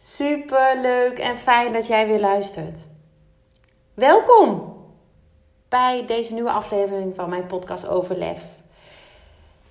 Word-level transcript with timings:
Super 0.00 0.80
leuk 0.80 1.18
en 1.18 1.36
fijn 1.36 1.72
dat 1.72 1.86
jij 1.86 2.06
weer 2.06 2.20
luistert. 2.20 2.78
Welkom 3.94 4.76
bij 5.68 6.04
deze 6.06 6.34
nieuwe 6.34 6.50
aflevering 6.50 7.14
van 7.14 7.30
mijn 7.30 7.46
podcast 7.46 7.88
over 7.88 8.16
lef. 8.16 8.42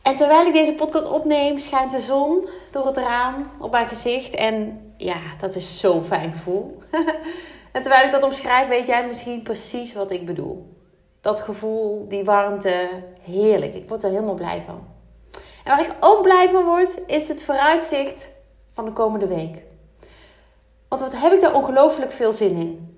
En 0.01 0.15
terwijl 0.15 0.45
ik 0.45 0.53
deze 0.53 0.73
podcast 0.73 1.09
opneem, 1.11 1.59
schijnt 1.59 1.91
de 1.91 1.99
zon 1.99 2.49
door 2.71 2.85
het 2.85 2.97
raam 2.97 3.51
op 3.59 3.71
mijn 3.71 3.87
gezicht. 3.87 4.35
En 4.35 4.81
ja, 4.97 5.19
dat 5.39 5.55
is 5.55 5.79
zo'n 5.79 6.03
fijn 6.03 6.31
gevoel. 6.31 6.77
en 7.73 7.81
terwijl 7.81 8.05
ik 8.05 8.11
dat 8.11 8.23
omschrijf, 8.23 8.67
weet 8.67 8.87
jij 8.87 9.07
misschien 9.07 9.41
precies 9.41 9.93
wat 9.93 10.11
ik 10.11 10.25
bedoel. 10.25 10.73
Dat 11.21 11.39
gevoel, 11.39 12.07
die 12.07 12.23
warmte, 12.23 12.89
heerlijk. 13.21 13.73
Ik 13.73 13.89
word 13.89 14.03
er 14.03 14.09
helemaal 14.09 14.33
blij 14.33 14.63
van. 14.65 14.87
En 15.63 15.75
waar 15.75 15.85
ik 15.85 15.95
ook 15.99 16.21
blij 16.21 16.49
van 16.49 16.65
word, 16.65 17.01
is 17.05 17.27
het 17.27 17.43
vooruitzicht 17.43 18.29
van 18.73 18.85
de 18.85 18.93
komende 18.93 19.27
week. 19.27 19.66
Want 20.87 21.01
wat 21.01 21.21
heb 21.21 21.33
ik 21.33 21.41
daar 21.41 21.55
ongelooflijk 21.55 22.11
veel 22.11 22.31
zin 22.31 22.55
in. 22.55 22.95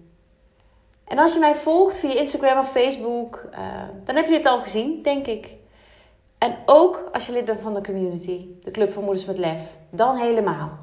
En 1.07 1.20
als 1.20 1.34
je 1.34 1.39
mij 1.39 1.55
volgt 1.55 2.00
via 2.00 2.13
Instagram 2.13 2.59
of 2.59 2.72
Facebook, 2.72 3.45
uh, 3.52 3.59
dan 4.03 4.16
heb 4.16 4.27
je 4.27 4.33
het 4.33 4.45
al 4.45 4.59
gezien, 4.59 5.02
denk 5.02 5.27
ik. 5.27 5.55
En 6.38 6.58
ook 6.66 7.09
als 7.13 7.25
je 7.25 7.31
lid 7.31 7.45
bent 7.45 7.61
van 7.61 7.73
de 7.73 7.81
community, 7.81 8.47
de 8.63 8.72
Club 8.72 8.91
van 8.91 9.03
Moeders 9.03 9.25
met 9.25 9.38
Lef, 9.38 9.61
dan 9.89 10.16
helemaal. 10.16 10.78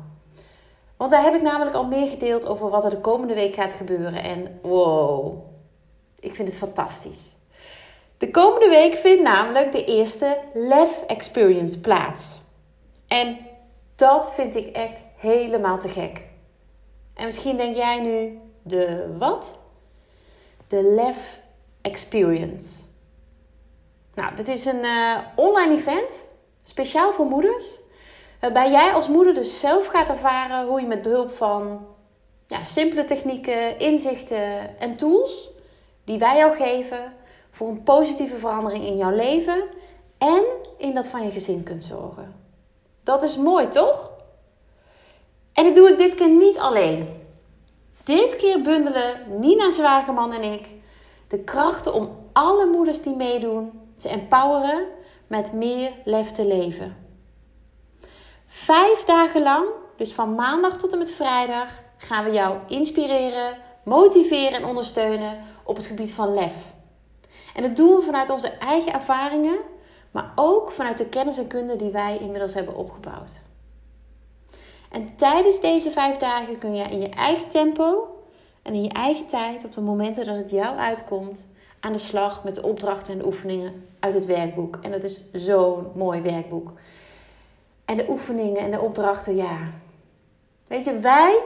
Want 0.97 1.11
daar 1.11 1.23
heb 1.23 1.35
ik 1.35 1.43
namelijk 1.43 1.77
al 1.77 1.85
meer 1.85 2.09
gedeeld 2.09 2.47
over 2.47 2.71
wat 2.71 2.85
er 2.85 2.91
de 2.91 3.01
komende 3.01 3.35
week 3.35 3.55
gaat 3.55 3.73
gebeuren. 3.73 4.23
En 4.23 4.59
wow, 4.63 5.35
ik 6.21 6.35
vind 6.35 6.49
het 6.49 6.57
fantastisch. 6.57 7.33
De 8.19 8.31
komende 8.31 8.69
week 8.69 8.95
vindt 8.95 9.23
namelijk 9.23 9.73
de 9.73 9.85
eerste 9.85 10.39
Lef 10.55 11.03
Experience 11.07 11.81
plaats. 11.81 12.41
En 13.09 13.39
dat 13.95 14.31
vind 14.35 14.55
ik 14.55 14.67
echt 14.67 14.97
helemaal 15.17 15.79
te 15.79 15.89
gek. 15.89 16.26
En 17.17 17.27
misschien 17.27 17.57
denk 17.57 17.75
jij 17.75 18.01
nu, 18.01 18.39
de 18.63 19.15
wat? 19.19 19.59
De 20.69 20.83
Lef 20.83 21.41
Experience. 21.83 22.83
Nou, 24.15 24.35
dit 24.35 24.49
is 24.49 24.65
een 24.65 24.85
uh, 24.85 25.19
online 25.35 25.75
event, 25.75 26.25
speciaal 26.63 27.13
voor 27.13 27.27
moeders. 27.27 27.79
Waarbij 28.41 28.71
jij 28.71 28.93
als 28.93 29.09
moeder 29.09 29.35
dus 29.35 29.61
zelf 29.61 29.87
gaat 29.87 30.09
ervaren 30.09 30.67
hoe 30.67 30.81
je 30.81 30.87
met 30.87 31.03
behulp 31.03 31.31
van 31.33 31.87
ja, 32.47 32.65
simpele 32.65 33.05
technieken, 33.05 33.79
inzichten 33.79 34.79
en 34.79 34.97
tools 34.97 35.51
die 36.05 36.19
wij 36.19 36.37
jou 36.37 36.57
geven 36.57 37.13
voor 37.51 37.69
een 37.69 37.83
positieve 37.83 38.39
verandering 38.39 38.85
in 38.85 38.97
jouw 38.97 39.15
leven 39.15 39.65
en 40.19 40.45
in 40.79 40.95
dat 40.95 41.09
van 41.09 41.23
je 41.23 41.31
gezin 41.31 41.63
kunt 41.63 41.85
zorgen. 41.85 42.35
Dat 43.03 43.23
is 43.23 43.37
mooi, 43.37 43.69
toch? 43.69 44.16
En 45.57 45.65
dat 45.65 45.75
doe 45.75 45.91
ik 45.91 45.99
dit 45.99 46.15
keer 46.15 46.29
niet 46.29 46.59
alleen. 46.59 47.09
Dit 48.05 48.37
keer 48.37 48.63
bundelen 48.63 49.41
Nina 49.41 49.71
Zwageman 49.71 50.33
en 50.33 50.53
ik 50.53 50.67
de 51.29 51.39
krachten 51.39 51.95
om 51.95 52.17
alle 52.33 52.67
moeders 52.67 53.03
die 53.03 53.17
meedoen 53.17 53.81
te 53.97 54.09
empoweren 54.09 54.87
met 55.27 55.53
meer 55.53 55.93
lef 56.05 56.31
te 56.31 56.47
leven. 56.47 56.97
Vijf 58.47 59.05
dagen 59.05 59.43
lang, 59.43 59.67
dus 59.97 60.13
van 60.13 60.35
maandag 60.35 60.77
tot 60.77 60.93
en 60.93 60.99
met 60.99 61.11
vrijdag, 61.11 61.69
gaan 61.97 62.25
we 62.25 62.33
jou 62.33 62.57
inspireren, 62.69 63.59
motiveren 63.85 64.59
en 64.59 64.65
ondersteunen 64.65 65.43
op 65.65 65.77
het 65.77 65.87
gebied 65.87 66.13
van 66.13 66.35
lef. 66.35 66.55
En 67.55 67.63
dat 67.63 67.77
doen 67.77 67.97
we 67.97 68.03
vanuit 68.03 68.31
onze 68.31 68.51
eigen 68.51 68.93
ervaringen, 68.93 69.59
maar 70.11 70.33
ook 70.35 70.73
vanuit 70.73 70.99
de 70.99 71.09
kennis 71.09 71.39
en 71.39 71.47
kunde 71.47 71.77
die 71.77 71.91
wij 71.91 72.19
inmiddels 72.19 72.55
hebben 72.55 72.77
opgebouwd. 72.77 73.45
En 74.91 75.17
tijdens 75.17 75.61
deze 75.61 75.91
vijf 75.91 76.17
dagen 76.17 76.59
kun 76.59 76.75
je 76.75 76.85
in 76.85 77.01
je 77.01 77.09
eigen 77.09 77.49
tempo 77.49 78.17
en 78.63 78.75
in 78.75 78.83
je 78.83 78.93
eigen 78.93 79.27
tijd, 79.27 79.65
op 79.65 79.75
de 79.75 79.81
momenten 79.81 80.27
dat 80.27 80.37
het 80.37 80.51
jou 80.51 80.77
uitkomt, 80.77 81.47
aan 81.81 81.93
de 81.93 81.99
slag 81.99 82.45
met 82.45 82.55
de 82.55 82.63
opdrachten 82.63 83.13
en 83.13 83.19
de 83.19 83.27
oefeningen 83.27 83.89
uit 84.01 84.15
het 84.15 84.27
werkboek. 84.27 84.79
En 84.83 84.91
dat 84.91 85.05
is 85.05 85.21
zo'n 85.33 85.87
mooi 85.95 86.21
werkboek. 86.21 86.73
En 87.85 87.97
de 87.97 88.09
oefeningen 88.09 88.63
en 88.63 88.71
de 88.71 88.81
opdrachten, 88.81 89.37
ja. 89.37 89.59
Weet 90.67 90.85
je, 90.85 90.99
wij 90.99 91.43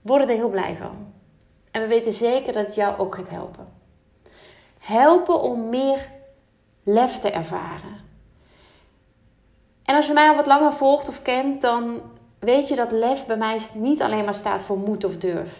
worden 0.00 0.28
er 0.28 0.34
heel 0.34 0.48
blij 0.48 0.76
van. 0.76 1.12
En 1.70 1.80
we 1.80 1.86
weten 1.86 2.12
zeker 2.12 2.52
dat 2.52 2.66
het 2.66 2.74
jou 2.74 2.98
ook 2.98 3.14
gaat 3.14 3.30
helpen. 3.30 3.66
Helpen 4.78 5.42
om 5.42 5.68
meer 5.68 6.10
lef 6.84 7.18
te 7.18 7.30
ervaren. 7.30 8.09
En 9.90 9.96
als 9.96 10.06
je 10.06 10.12
mij 10.12 10.28
al 10.28 10.36
wat 10.36 10.46
langer 10.46 10.72
volgt 10.72 11.08
of 11.08 11.22
kent, 11.22 11.60
dan 11.60 12.00
weet 12.38 12.68
je 12.68 12.74
dat 12.74 12.92
lef 12.92 13.26
bij 13.26 13.36
mij 13.36 13.58
niet 13.74 14.02
alleen 14.02 14.24
maar 14.24 14.34
staat 14.34 14.60
voor 14.60 14.78
moed 14.78 15.04
of 15.04 15.16
durf. 15.16 15.58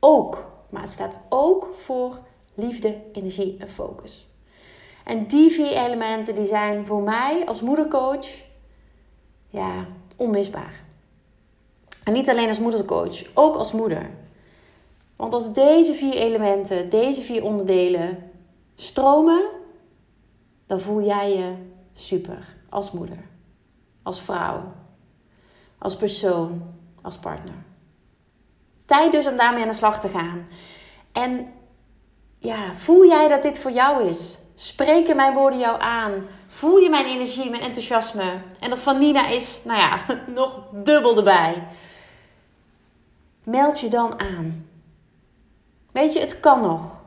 Ook, 0.00 0.44
maar 0.70 0.82
het 0.82 0.90
staat 0.90 1.16
ook 1.28 1.68
voor 1.76 2.18
liefde, 2.54 3.00
energie 3.12 3.56
en 3.58 3.68
focus. 3.68 4.28
En 5.04 5.26
die 5.26 5.50
vier 5.50 5.72
elementen 5.72 6.34
die 6.34 6.46
zijn 6.46 6.86
voor 6.86 7.02
mij 7.02 7.46
als 7.46 7.60
moedercoach 7.60 8.26
ja, 9.48 9.86
onmisbaar. 10.16 10.84
En 12.04 12.12
niet 12.12 12.28
alleen 12.28 12.48
als 12.48 12.58
moedercoach, 12.58 13.22
ook 13.34 13.56
als 13.56 13.72
moeder. 13.72 14.10
Want 15.16 15.34
als 15.34 15.52
deze 15.52 15.94
vier 15.94 16.14
elementen, 16.14 16.90
deze 16.90 17.22
vier 17.22 17.44
onderdelen 17.44 18.30
stromen, 18.74 19.48
dan 20.66 20.80
voel 20.80 21.02
jij 21.02 21.36
je 21.36 21.52
super 21.92 22.56
als 22.76 22.90
moeder, 22.90 23.18
als 24.02 24.20
vrouw, 24.20 24.72
als 25.78 25.96
persoon, 25.96 26.74
als 27.02 27.18
partner. 27.18 27.64
Tijd 28.84 29.12
dus 29.12 29.26
om 29.26 29.36
daarmee 29.36 29.62
aan 29.62 29.68
de 29.68 29.74
slag 29.74 30.00
te 30.00 30.08
gaan. 30.08 30.46
En 31.12 31.52
ja, 32.38 32.74
voel 32.74 33.06
jij 33.06 33.28
dat 33.28 33.42
dit 33.42 33.58
voor 33.58 33.70
jou 33.70 34.08
is? 34.08 34.38
Spreken 34.54 35.16
mijn 35.16 35.34
woorden 35.34 35.58
jou 35.58 35.80
aan? 35.80 36.12
Voel 36.46 36.76
je 36.76 36.90
mijn 36.90 37.06
energie, 37.06 37.50
mijn 37.50 37.62
enthousiasme? 37.62 38.42
En 38.60 38.70
dat 38.70 38.82
van 38.82 38.98
Nina 38.98 39.26
is, 39.26 39.60
nou 39.64 39.78
ja, 39.78 40.00
nog 40.40 40.62
dubbel 40.72 41.16
erbij. 41.16 41.68
Meld 43.44 43.80
je 43.80 43.88
dan 43.88 44.20
aan. 44.20 44.68
Weet 45.92 46.12
je, 46.12 46.20
het 46.20 46.40
kan 46.40 46.60
nog. 46.60 47.00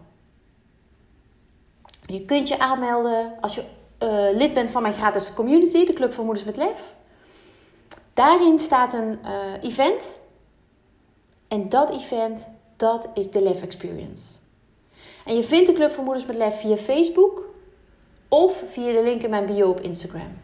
Je 2.06 2.26
kunt 2.26 2.48
je 2.48 2.60
aanmelden 2.60 3.38
als 3.42 3.56
je 3.56 3.78
uh, 4.04 4.38
lid 4.38 4.54
bent 4.54 4.70
van 4.70 4.82
mijn 4.82 4.94
gratis 4.94 5.34
community, 5.34 5.86
de 5.86 5.94
Club 5.94 6.14
van 6.14 6.26
Moeders 6.26 6.46
met 6.46 6.58
Lef. 6.58 6.94
Daarin 8.14 8.60
staat 8.60 8.94
een 8.94 9.20
uh, 9.26 9.70
event. 9.70 10.18
En 11.48 11.70
dat 11.70 11.90
event, 11.90 12.48
dat 12.76 13.08
is 13.14 13.32
de 13.32 13.42
Lef 13.42 13.62
Experience. 13.62 14.34
En 15.26 15.36
je 15.36 15.44
vindt 15.44 15.68
de 15.68 15.74
Club 15.74 15.92
van 15.92 16.04
Moeders 16.04 16.26
met 16.26 16.36
Lef 16.36 16.60
via 16.60 16.76
Facebook 16.76 17.44
of 18.28 18.64
via 18.72 18.92
de 18.92 19.04
link 19.04 19.22
in 19.22 19.30
mijn 19.30 19.46
bio 19.46 19.70
op 19.70 19.82
Instagram. 19.82 20.38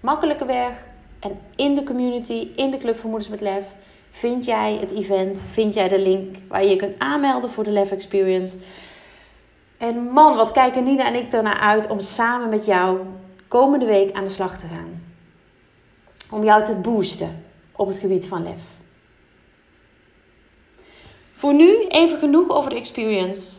Makkelijke 0.00 0.44
weg. 0.44 0.90
En 1.20 1.40
in 1.56 1.74
de 1.74 1.82
community, 1.82 2.48
in 2.56 2.70
de 2.70 2.78
Club 2.78 2.96
van 2.96 3.10
Moeders 3.10 3.30
met 3.30 3.40
Lef, 3.40 3.74
vind 4.10 4.44
jij 4.44 4.76
het 4.80 4.90
event, 4.90 5.44
vind 5.46 5.74
jij 5.74 5.88
de 5.88 5.98
link 5.98 6.36
waar 6.48 6.62
je 6.62 6.68
je 6.68 6.76
kunt 6.76 6.98
aanmelden 6.98 7.50
voor 7.50 7.64
de 7.64 7.70
Lef 7.70 7.90
Experience. 7.90 8.56
En 9.82 10.12
man, 10.12 10.36
wat 10.36 10.50
kijken 10.50 10.84
Nina 10.84 11.06
en 11.06 11.14
ik 11.14 11.32
ernaar 11.32 11.58
uit 11.58 11.86
om 11.86 12.00
samen 12.00 12.48
met 12.48 12.64
jou 12.64 13.00
komende 13.48 13.84
week 13.84 14.12
aan 14.12 14.24
de 14.24 14.30
slag 14.30 14.58
te 14.58 14.66
gaan. 14.66 15.02
Om 16.30 16.44
jou 16.44 16.64
te 16.64 16.74
boosten 16.74 17.44
op 17.72 17.88
het 17.88 17.98
gebied 17.98 18.26
van 18.26 18.42
lef. 18.42 18.60
Voor 21.34 21.54
nu 21.54 21.86
even 21.86 22.18
genoeg 22.18 22.50
over 22.50 22.70
de 22.70 22.76
experience. 22.76 23.56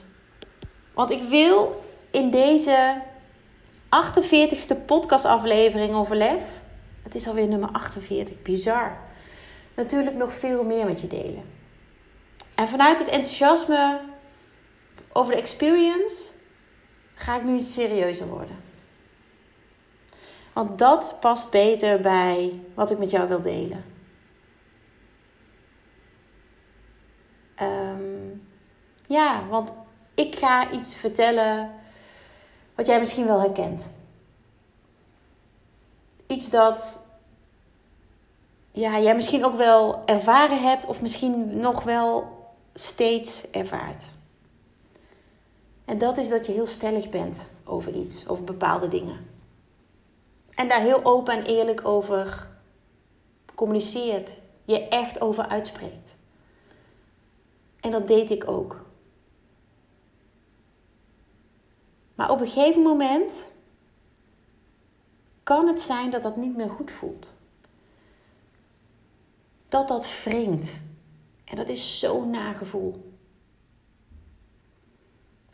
Want 0.94 1.12
ik 1.12 1.22
wil 1.30 1.84
in 2.12 2.30
deze 2.30 3.02
48ste 3.86 4.86
podcastaflevering 4.86 5.94
over 5.94 6.16
lef. 6.16 6.42
Het 7.04 7.16
is 7.16 7.28
alweer 7.28 7.48
nummer 7.48 7.70
48, 7.72 8.42
bizar. 8.42 8.98
Natuurlijk 9.76 10.16
nog 10.16 10.34
veel 10.34 10.64
meer 10.64 10.86
met 10.86 11.02
je 11.02 11.08
delen. 11.08 11.44
En 12.56 12.68
vanuit 12.68 13.00
het 13.00 13.08
enthousiasme 13.08 14.00
over 15.14 15.34
de 15.34 15.40
experience 15.40 16.30
ga 17.14 17.36
ik 17.36 17.44
nu 17.44 17.56
iets 17.56 17.74
serieuzer 17.74 18.28
worden. 18.28 18.64
Want 20.54 20.78
dat 20.80 21.16
past 21.20 21.52
beter 21.52 22.00
bij 22.00 22.62
wat 22.74 22.92
ik 22.92 22.98
met 22.98 23.12
jou 23.12 23.28
wil 23.28 23.42
delen. 23.42 23.84
Ehm, 27.56 28.30
ja, 29.06 29.48
want 29.48 29.74
ik 30.14 30.36
ga 30.36 30.72
iets 30.72 30.96
vertellen 30.96 31.72
wat 32.76 32.86
jij 32.86 33.00
misschien 33.00 33.26
wel 33.26 33.40
herkent. 33.40 33.90
Iets 36.28 36.50
dat 36.50 37.06
ja, 38.72 39.00
jij 39.00 39.16
misschien 39.16 39.46
ook 39.46 39.58
wel 39.58 40.06
ervaren 40.06 40.62
hebt 40.62 40.86
of 40.86 41.02
misschien 41.02 41.58
nog 41.60 41.84
wel 41.84 42.38
steeds 42.74 43.50
ervaart. 43.52 44.06
En 45.86 45.98
dat 45.98 46.18
is 46.18 46.30
dat 46.30 46.46
je 46.46 46.52
heel 46.52 46.66
stellig 46.66 47.10
bent 47.10 47.50
over 47.64 47.94
iets, 47.94 48.28
over 48.28 48.44
bepaalde 48.44 48.88
dingen. 48.88 49.32
En 50.50 50.68
daar 50.68 50.82
heel 50.82 51.04
open 51.04 51.34
en 51.34 51.46
eerlijk 51.46 51.88
over 51.88 52.48
communiceert, 53.56 54.38
je 54.66 54.88
echt 54.88 55.22
over 55.22 55.48
uitspreekt. 55.48 56.16
En 57.80 57.92
dat 57.92 58.08
deed 58.08 58.30
ik 58.30 58.48
ook. 58.48 58.86
Maar 62.16 62.32
op 62.32 62.40
een 62.40 62.48
gegeven 62.48 62.82
moment 62.82 63.48
kan 65.44 65.68
het 65.68 65.80
zijn 65.80 66.10
dat 66.10 66.22
dat 66.22 66.36
niet 66.36 66.56
meer 66.56 66.70
goed 66.70 66.92
voelt. 66.92 67.34
Dat 69.68 69.88
dat 69.88 70.24
wringt. 70.24 70.80
En 71.46 71.56
dat 71.56 71.70
is 71.70 72.00
zo'n 72.00 72.30
nagevoel. 72.30 73.13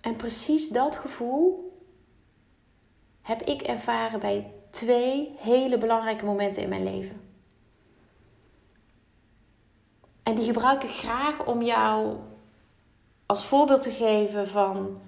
En 0.02 0.16
precies 0.16 0.70
dat 0.70 0.96
gevoel 0.96 1.74
heb 3.22 3.42
ik 3.42 3.62
ervaren 3.62 4.20
bij 4.20 4.54
twee 4.70 5.36
hele 5.38 5.78
belangrijke 5.78 6.26
momenten 6.26 6.62
in 6.62 6.70
mijn 6.70 6.84
leven. 6.84 7.22
En 10.24 10.36
die 10.36 10.46
gebruik 10.46 10.84
ik 10.84 10.90
graag 10.90 11.46
om 11.46 11.62
jou 11.62 12.18
als 13.26 13.46
voorbeeld 13.46 13.82
te 13.82 13.92
geven 13.92 14.48
van 14.48 15.00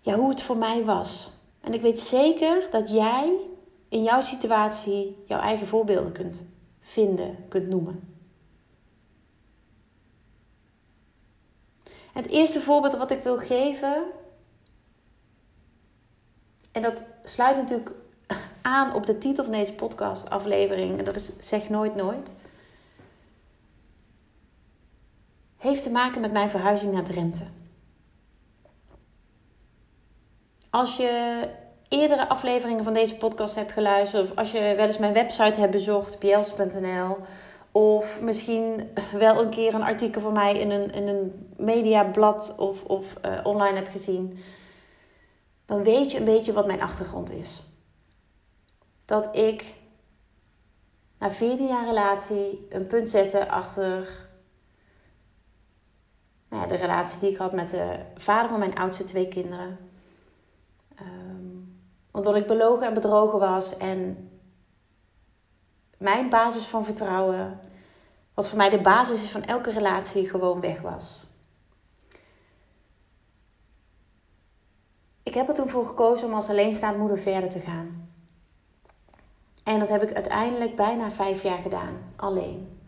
ja, 0.00 0.14
hoe 0.14 0.30
het 0.30 0.42
voor 0.42 0.56
mij 0.56 0.84
was. 0.84 1.30
En 1.60 1.74
ik 1.74 1.80
weet 1.80 2.00
zeker 2.00 2.68
dat 2.70 2.90
jij 2.90 3.38
in 3.88 4.02
jouw 4.02 4.20
situatie 4.20 5.24
jouw 5.26 5.40
eigen 5.40 5.66
voorbeelden 5.66 6.12
kunt 6.12 6.42
vinden, 6.80 7.48
kunt 7.48 7.68
noemen. 7.68 8.15
Het 12.16 12.28
eerste 12.28 12.60
voorbeeld 12.60 12.96
wat 12.96 13.10
ik 13.10 13.22
wil 13.22 13.38
geven, 13.38 14.04
en 16.72 16.82
dat 16.82 17.04
sluit 17.24 17.56
natuurlijk 17.56 17.90
aan 18.62 18.94
op 18.94 19.06
de 19.06 19.18
titel 19.18 19.44
van 19.44 19.52
deze 19.52 19.74
podcast 19.74 20.30
aflevering, 20.30 20.98
en 20.98 21.04
dat 21.04 21.16
is 21.16 21.38
Zeg 21.38 21.68
Nooit 21.68 21.94
Nooit, 21.94 22.34
heeft 25.56 25.82
te 25.82 25.90
maken 25.90 26.20
met 26.20 26.32
mijn 26.32 26.50
verhuizing 26.50 26.92
naar 26.92 27.04
Drenthe. 27.04 27.44
Als 30.70 30.96
je 30.96 31.40
eerdere 31.88 32.28
afleveringen 32.28 32.84
van 32.84 32.94
deze 32.94 33.16
podcast 33.16 33.54
hebt 33.54 33.72
geluisterd, 33.72 34.30
of 34.30 34.36
als 34.36 34.52
je 34.52 34.60
wel 34.76 34.86
eens 34.86 34.98
mijn 34.98 35.12
website 35.12 35.60
hebt 35.60 35.72
bezocht, 35.72 36.18
bjels.nl, 36.18 37.16
of 37.76 38.20
misschien 38.20 38.90
wel 39.12 39.42
een 39.42 39.50
keer 39.50 39.74
een 39.74 39.82
artikel 39.82 40.20
van 40.20 40.32
mij 40.32 40.58
in 40.58 40.70
een, 40.70 40.90
in 40.90 41.08
een 41.08 41.52
mediablad 41.56 42.54
of, 42.56 42.84
of 42.84 43.14
uh, 43.24 43.40
online 43.42 43.76
hebt 43.76 43.88
gezien, 43.88 44.38
dan 45.64 45.82
weet 45.82 46.10
je 46.10 46.18
een 46.18 46.24
beetje 46.24 46.52
wat 46.52 46.66
mijn 46.66 46.82
achtergrond 46.82 47.32
is. 47.32 47.62
Dat 49.04 49.36
ik 49.36 49.74
na 51.18 51.30
14 51.30 51.66
jaar 51.66 51.84
relatie 51.84 52.66
een 52.68 52.86
punt 52.86 53.10
zette 53.10 53.48
achter 53.48 54.28
nou 56.48 56.68
de 56.68 56.76
relatie 56.76 57.18
die 57.18 57.30
ik 57.30 57.36
had 57.36 57.52
met 57.52 57.70
de 57.70 57.98
vader 58.14 58.48
van 58.48 58.58
mijn 58.58 58.78
oudste 58.78 59.04
twee 59.04 59.28
kinderen. 59.28 59.78
Um, 61.00 61.80
omdat 62.10 62.34
ik 62.34 62.46
belogen 62.46 62.86
en 62.86 62.94
bedrogen 62.94 63.38
was 63.38 63.76
en 63.76 64.25
mijn 65.96 66.28
basis 66.28 66.64
van 66.64 66.84
vertrouwen, 66.84 67.60
wat 68.34 68.48
voor 68.48 68.58
mij 68.58 68.70
de 68.70 68.80
basis 68.80 69.22
is 69.22 69.30
van 69.30 69.44
elke 69.44 69.70
relatie, 69.70 70.28
gewoon 70.28 70.60
weg 70.60 70.80
was. 70.80 71.24
Ik 75.22 75.34
heb 75.34 75.48
er 75.48 75.54
toen 75.54 75.68
voor 75.68 75.86
gekozen 75.86 76.26
om 76.28 76.34
als 76.34 76.48
alleenstaand 76.48 76.98
moeder 76.98 77.18
verder 77.18 77.50
te 77.50 77.60
gaan. 77.60 78.10
En 79.64 79.78
dat 79.78 79.88
heb 79.88 80.02
ik 80.02 80.12
uiteindelijk 80.12 80.76
bijna 80.76 81.10
vijf 81.10 81.42
jaar 81.42 81.58
gedaan, 81.58 82.12
alleen. 82.16 82.80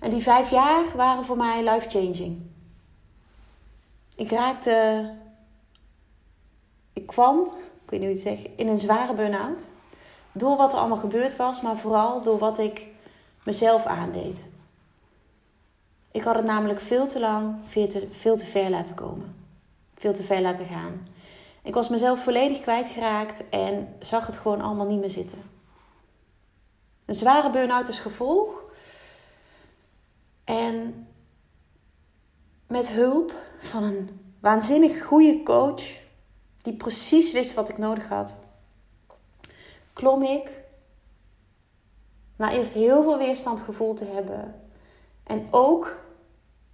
En 0.00 0.10
die 0.10 0.22
vijf 0.22 0.50
jaar 0.50 0.84
waren 0.96 1.24
voor 1.24 1.36
mij 1.36 1.64
life-changing. 1.64 2.46
Ik 4.16 4.30
raakte. 4.30 5.14
Ik 6.92 7.06
kwam, 7.06 7.38
ik 7.84 7.90
weet 7.90 8.00
niet 8.00 8.08
hoe 8.10 8.18
je 8.18 8.30
het 8.30 8.40
zegt, 8.42 8.56
in 8.56 8.68
een 8.68 8.78
zware 8.78 9.14
burn-out. 9.14 9.68
Door 10.32 10.56
wat 10.56 10.72
er 10.72 10.78
allemaal 10.78 10.96
gebeurd 10.96 11.36
was, 11.36 11.60
maar 11.60 11.76
vooral 11.76 12.22
door 12.22 12.38
wat 12.38 12.58
ik 12.58 12.86
mezelf 13.44 13.86
aandeed. 13.86 14.46
Ik 16.12 16.22
had 16.22 16.34
het 16.34 16.44
namelijk 16.44 16.80
veel 16.80 17.06
te 17.06 17.20
lang, 17.20 17.56
veel 17.64 17.88
te, 17.88 18.06
veel 18.10 18.36
te 18.36 18.44
ver 18.44 18.70
laten 18.70 18.94
komen. 18.94 19.36
Veel 19.94 20.12
te 20.12 20.22
ver 20.22 20.40
laten 20.40 20.66
gaan. 20.66 21.02
Ik 21.62 21.74
was 21.74 21.88
mezelf 21.88 22.22
volledig 22.22 22.60
kwijtgeraakt 22.60 23.48
en 23.48 23.96
zag 23.98 24.26
het 24.26 24.36
gewoon 24.36 24.60
allemaal 24.60 24.86
niet 24.86 25.00
meer 25.00 25.08
zitten. 25.08 25.42
Een 27.04 27.14
zware 27.14 27.50
burn-out 27.50 27.88
is 27.88 27.98
gevolg. 27.98 28.64
En 30.44 31.06
met 32.66 32.88
hulp 32.88 33.32
van 33.60 33.82
een 33.82 34.20
waanzinnig 34.40 35.04
goede 35.04 35.42
coach, 35.42 35.82
die 36.60 36.76
precies 36.76 37.32
wist 37.32 37.54
wat 37.54 37.68
ik 37.68 37.78
nodig 37.78 38.08
had, 38.08 38.36
klom 40.00 40.22
ik, 40.22 40.62
na 42.36 42.52
eerst 42.52 42.72
heel 42.72 43.02
veel 43.02 43.18
weerstand 43.18 43.60
gevoeld 43.60 43.96
te 43.96 44.04
hebben 44.04 44.54
en 45.22 45.46
ook 45.50 45.98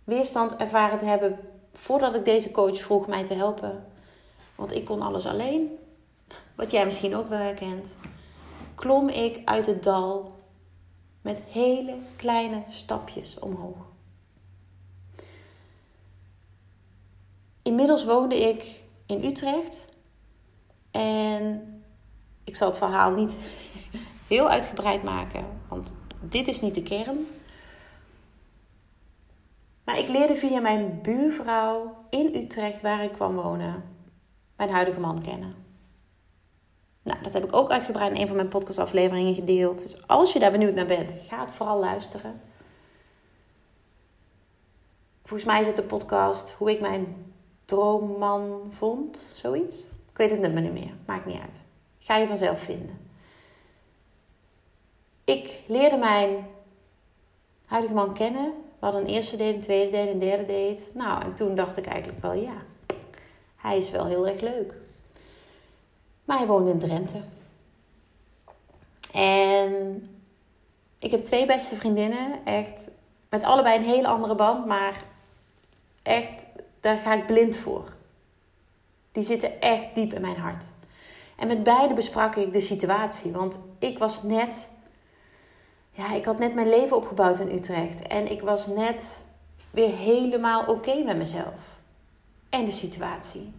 weerstand 0.05 0.57
ervaren 0.57 0.99
te 0.99 1.05
hebben 1.05 1.39
voordat 1.73 2.15
ik 2.15 2.25
deze 2.25 2.51
coach 2.51 2.79
vroeg 2.79 3.07
mij 3.07 3.25
te 3.25 3.35
helpen, 3.35 3.87
want 4.55 4.75
ik 4.75 4.85
kon 4.85 5.03
alles 5.03 5.27
alleen, 5.27 5.79
wat 6.55 6.71
jij 6.71 6.85
misschien 6.85 7.15
ook 7.15 7.29
wel 7.29 7.39
herkent, 7.39 7.97
klom 8.75 9.09
ik 9.09 9.41
uit 9.45 9.67
het 9.67 9.83
dal 9.83 10.35
met 11.23 11.41
hele 11.51 11.97
kleine 12.17 12.63
stapjes 12.69 13.39
omhoog. 13.39 13.87
Inmiddels 17.63 18.05
woonde 18.05 18.37
ik 18.37 18.83
in 19.07 19.25
Utrecht. 19.25 19.87
En 20.91 21.76
ik 22.47 22.57
zal 22.57 22.69
het 22.69 22.79
verhaal 22.79 23.11
niet 23.11 23.37
heel 24.29 24.49
uitgebreid 24.49 25.03
maken, 25.03 25.45
want 25.69 25.93
dit 26.21 26.49
is 26.49 26.61
niet 26.61 26.75
de 26.75 26.83
kern. 26.83 27.27
Maar 29.85 29.99
ik 29.99 30.09
leerde 30.09 30.37
via 30.37 30.61
mijn 30.61 30.99
buurvrouw 31.03 32.05
in 32.11 32.35
Utrecht, 32.35 32.81
waar 32.81 33.03
ik 33.03 33.13
kwam 33.13 33.35
wonen, 33.35 33.85
mijn 34.57 34.71
huidige 34.71 35.01
man 35.01 35.23
kennen. 35.23 35.55
Nou, 37.03 37.23
dat 37.23 37.33
heb 37.33 37.45
ik 37.45 37.57
ook 37.57 37.71
uitgebreid 37.71 38.13
in 38.13 38.21
een 38.21 38.27
van 38.27 38.37
mijn 38.37 38.49
podcastafleveringen 38.49 39.35
gedeeld. 39.35 39.83
Dus 39.83 40.07
als 40.07 40.33
je 40.33 40.39
daar 40.39 40.51
benieuwd 40.51 40.75
naar 40.75 40.87
bent, 40.87 41.11
ga 41.23 41.41
het 41.41 41.53
vooral 41.53 41.79
luisteren. 41.79 42.41
Volgens 45.25 45.51
mij 45.51 45.65
het 45.65 45.77
de 45.77 45.83
podcast 45.83 46.51
hoe 46.51 46.71
ik 46.71 46.81
mijn 46.81 47.33
droomman 47.65 48.67
vond, 48.71 49.31
zoiets. 49.35 49.81
Ik 50.11 50.17
weet 50.17 50.31
het 50.31 50.41
nummer 50.41 50.63
niet 50.63 50.73
meer, 50.73 50.95
maakt 51.07 51.27
niet 51.27 51.41
uit. 51.41 51.66
Ga 52.07 52.17
je 52.17 52.27
vanzelf 52.27 52.61
vinden. 52.61 52.99
Ik 55.25 55.55
leerde 55.67 55.97
mijn 55.97 56.47
huidige 57.65 57.95
man 57.95 58.15
kennen. 58.15 58.45
We 58.79 58.85
hadden 58.85 59.01
een 59.01 59.15
eerste 59.15 59.37
date, 59.37 59.55
een 59.55 59.61
tweede 59.61 59.91
date, 59.91 60.11
een 60.11 60.19
derde 60.19 60.47
date. 60.47 60.83
Nou, 60.93 61.23
en 61.23 61.35
toen 61.35 61.55
dacht 61.55 61.77
ik 61.77 61.87
eigenlijk 61.87 62.23
wel, 62.23 62.33
ja, 62.33 62.63
hij 63.57 63.77
is 63.77 63.91
wel 63.91 64.07
heel 64.07 64.27
erg 64.27 64.41
leuk. 64.41 64.75
Maar 66.25 66.37
hij 66.37 66.47
woonde 66.47 66.71
in 66.71 66.79
Drenthe. 66.79 67.21
En 69.13 70.03
ik 70.99 71.11
heb 71.11 71.25
twee 71.25 71.47
beste 71.47 71.77
vriendinnen, 71.77 72.45
echt 72.45 72.89
met 73.29 73.45
allebei 73.45 73.79
een 73.79 73.85
hele 73.85 74.09
andere 74.09 74.35
band, 74.35 74.67
maar 74.67 75.05
echt 76.03 76.47
daar 76.81 76.99
ga 76.99 77.15
ik 77.15 77.27
blind 77.27 77.57
voor. 77.57 77.95
Die 79.13 79.23
zitten 79.23 79.61
echt 79.61 79.95
diep 79.95 80.13
in 80.13 80.21
mijn 80.21 80.37
hart. 80.37 80.65
En 81.37 81.47
met 81.47 81.63
beide 81.63 81.95
besprak 81.95 82.37
ik 82.37 82.53
de 82.53 82.61
situatie. 82.61 83.33
Want 83.33 83.59
ik 83.79 83.99
was 83.99 84.23
net. 84.23 84.69
Ja, 85.91 86.15
ik 86.15 86.25
had 86.25 86.39
net 86.39 86.55
mijn 86.55 86.69
leven 86.69 86.97
opgebouwd 86.97 87.39
in 87.39 87.55
Utrecht. 87.55 88.07
En 88.07 88.31
ik 88.31 88.43
was 88.43 88.67
net 88.67 89.25
weer 89.71 89.97
helemaal 89.97 90.65
oké 90.67 91.03
met 91.03 91.17
mezelf. 91.17 91.79
En 92.49 92.65
de 92.65 92.71
situatie. 92.71 93.53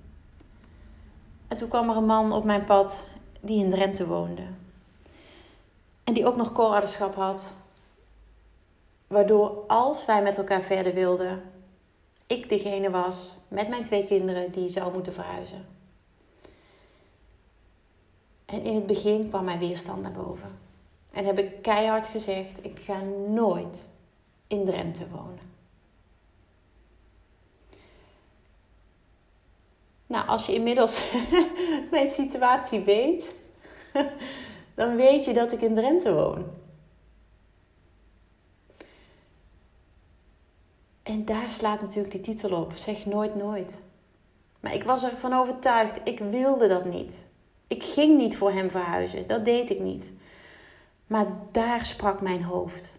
En 1.47 1.57
toen 1.57 1.69
kwam 1.69 1.89
er 1.89 1.95
een 1.95 2.05
man 2.05 2.31
op 2.31 2.43
mijn 2.43 2.65
pad 2.65 3.05
die 3.41 3.63
in 3.63 3.69
Drenthe 3.69 4.07
woonde. 4.07 4.47
En 6.03 6.13
die 6.13 6.25
ook 6.25 6.35
nog 6.35 6.51
co 6.51 6.81
had. 7.15 7.53
Waardoor 9.07 9.63
als 9.67 10.05
wij 10.05 10.21
met 10.21 10.37
elkaar 10.37 10.61
verder 10.61 10.93
wilden, 10.93 11.41
ik 12.27 12.49
degene 12.49 12.89
was 12.89 13.35
met 13.47 13.69
mijn 13.69 13.83
twee 13.83 14.05
kinderen 14.05 14.51
die 14.51 14.69
zou 14.69 14.93
moeten 14.93 15.13
verhuizen. 15.13 15.76
En 18.47 18.63
in 18.63 18.75
het 18.75 18.85
begin 18.85 19.29
kwam 19.29 19.43
mijn 19.43 19.59
weerstand 19.59 20.01
naar 20.01 20.11
boven. 20.11 20.59
En 21.11 21.25
heb 21.25 21.39
ik 21.39 21.61
keihard 21.61 22.07
gezegd: 22.07 22.65
ik 22.65 22.79
ga 22.79 23.01
nooit 23.27 23.87
in 24.47 24.65
Drenthe 24.65 25.07
wonen. 25.07 25.45
Nou, 30.07 30.27
als 30.27 30.45
je 30.45 30.53
inmiddels 30.53 31.11
mijn 31.91 32.07
situatie 32.07 32.79
weet, 32.79 33.33
dan 34.75 34.95
weet 34.95 35.25
je 35.25 35.33
dat 35.33 35.51
ik 35.51 35.61
in 35.61 35.75
Drenthe 35.75 36.13
woon. 36.13 36.45
En 41.03 41.25
daar 41.25 41.51
slaat 41.51 41.81
natuurlijk 41.81 42.11
die 42.11 42.21
titel 42.21 42.61
op. 42.61 42.73
Zeg 42.75 43.05
nooit 43.05 43.35
nooit. 43.35 43.81
Maar 44.59 44.73
ik 44.73 44.83
was 44.83 45.03
ervan 45.03 45.33
overtuigd, 45.33 45.99
ik 46.03 46.19
wilde 46.19 46.67
dat 46.67 46.85
niet. 46.85 47.26
Ik 47.67 47.83
ging 47.83 48.17
niet 48.17 48.37
voor 48.37 48.51
hem 48.51 48.69
verhuizen, 48.69 49.27
dat 49.27 49.45
deed 49.45 49.69
ik 49.69 49.79
niet. 49.79 50.13
Maar 51.07 51.25
daar 51.51 51.85
sprak 51.85 52.21
mijn 52.21 52.43
hoofd. 52.43 52.95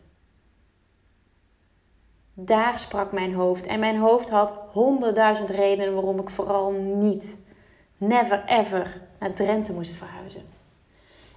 Daar 2.35 2.79
sprak 2.79 3.13
mijn 3.13 3.35
hoofd. 3.35 3.67
En 3.67 3.81
mijn 3.81 3.97
hoofd 3.97 4.31
had 4.31 4.55
honderdduizend 4.73 5.51
redenen 5.51 5.95
waarom 5.95 6.19
ik 6.19 6.31
vooral 6.31 6.71
niet, 6.73 7.37
never 7.97 8.43
ever, 8.47 9.01
naar 9.19 9.31
Drenthe 9.31 9.73
moest 9.73 9.91
verhuizen. 9.91 10.43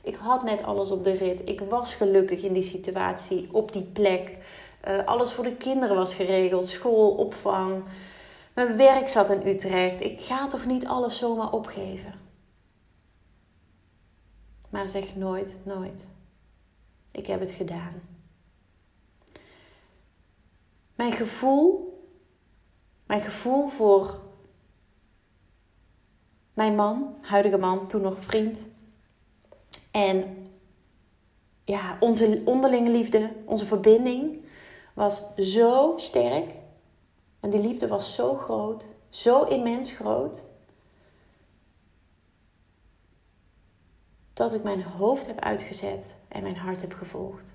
Ik 0.04 0.16
had 0.16 0.44
net 0.44 0.64
alles 0.64 0.92
op 0.92 1.04
de 1.04 1.12
rit. 1.12 1.50
Ik 1.50 1.62
was 1.70 1.94
gelukkig 1.94 2.44
in 2.44 2.54
die 2.54 2.64
situatie, 2.64 3.50
op 3.52 3.72
die 3.72 3.84
plek. 3.84 4.38
Uh, 4.88 5.06
alles 5.06 5.32
voor 5.32 5.44
de 5.44 5.56
kinderen 5.56 5.96
was 5.96 6.14
geregeld. 6.14 6.68
School, 6.68 7.12
opvang. 7.12 7.84
Mijn 8.54 8.78
werk 8.78 9.08
zat 9.08 9.30
in 9.30 9.48
Utrecht. 9.48 10.02
Ik 10.02 10.22
ga 10.22 10.48
toch 10.48 10.66
niet 10.66 10.88
alles 10.88 11.18
zomaar 11.18 11.52
opgeven. 11.52 12.21
Maar 14.72 14.90
zeg 14.90 15.16
nooit, 15.16 15.56
nooit. 15.64 16.10
Ik 17.12 17.28
heb 17.28 17.40
het 17.40 17.52
gedaan. 17.52 18.02
Mijn 20.96 21.12
gevoel, 21.12 22.00
mijn 23.06 23.22
gevoel 23.22 23.68
voor 23.68 24.20
mijn 26.54 26.76
man, 26.76 27.16
huidige 27.22 27.58
man, 27.58 27.88
toen 27.88 28.02
nog 28.02 28.16
vriend. 28.20 28.68
En 29.92 30.48
ja, 31.66 31.98
onze 32.00 32.42
onderlinge 32.46 32.90
liefde, 32.90 33.32
onze 33.46 33.66
verbinding 33.66 34.46
was 34.94 35.22
zo 35.38 35.94
sterk. 35.98 36.54
En 37.40 37.50
die 37.50 37.62
liefde 37.62 37.88
was 37.88 38.16
zo 38.16 38.36
groot, 38.36 38.88
zo 39.10 39.44
immens 39.44 39.92
groot. 39.92 40.44
Dat 44.34 44.54
ik 44.54 44.64
mijn 44.64 44.84
hoofd 44.84 45.28
heb 45.28 45.40
uitgezet 45.40 46.16
en 46.28 46.44
mijn 46.44 46.58
hart 46.58 46.82
heb 46.82 46.94
gevolgd. 46.94 47.54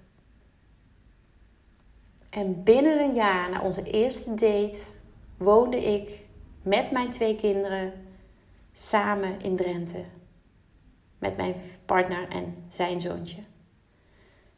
En 2.30 2.62
binnen 2.62 3.00
een 3.00 3.14
jaar 3.14 3.50
na 3.50 3.60
onze 3.60 3.82
eerste 3.82 4.30
date 4.30 4.82
woonde 5.36 5.76
ik 5.76 6.26
met 6.62 6.90
mijn 6.90 7.10
twee 7.10 7.36
kinderen 7.36 7.92
samen 8.72 9.40
in 9.40 9.56
Drenthe. 9.56 10.04
Met 11.18 11.36
mijn 11.36 11.54
partner 11.84 12.28
en 12.28 12.56
zijn 12.68 13.00
zoontje. 13.00 13.42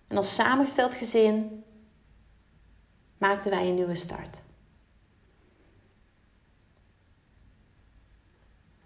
En 0.06 0.16
als 0.16 0.34
samengesteld 0.34 0.94
gezin 0.94 1.64
maakten 3.18 3.50
wij 3.50 3.68
een 3.68 3.75
nieuwe 3.75 3.94
start. 3.94 4.40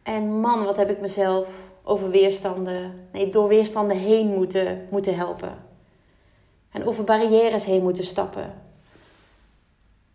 En 0.02 0.40
man, 0.40 0.64
wat 0.64 0.76
heb 0.76 0.90
ik 0.90 1.00
mezelf 1.00 1.71
over 1.82 2.10
weerstanden, 2.10 3.08
nee, 3.12 3.28
door 3.28 3.48
weerstanden 3.48 3.96
heen 3.96 4.26
moeten, 4.26 4.86
moeten 4.90 5.16
helpen. 5.16 5.58
En 6.70 6.84
over 6.84 7.04
barrières 7.04 7.64
heen 7.64 7.82
moeten 7.82 8.04
stappen. 8.04 8.62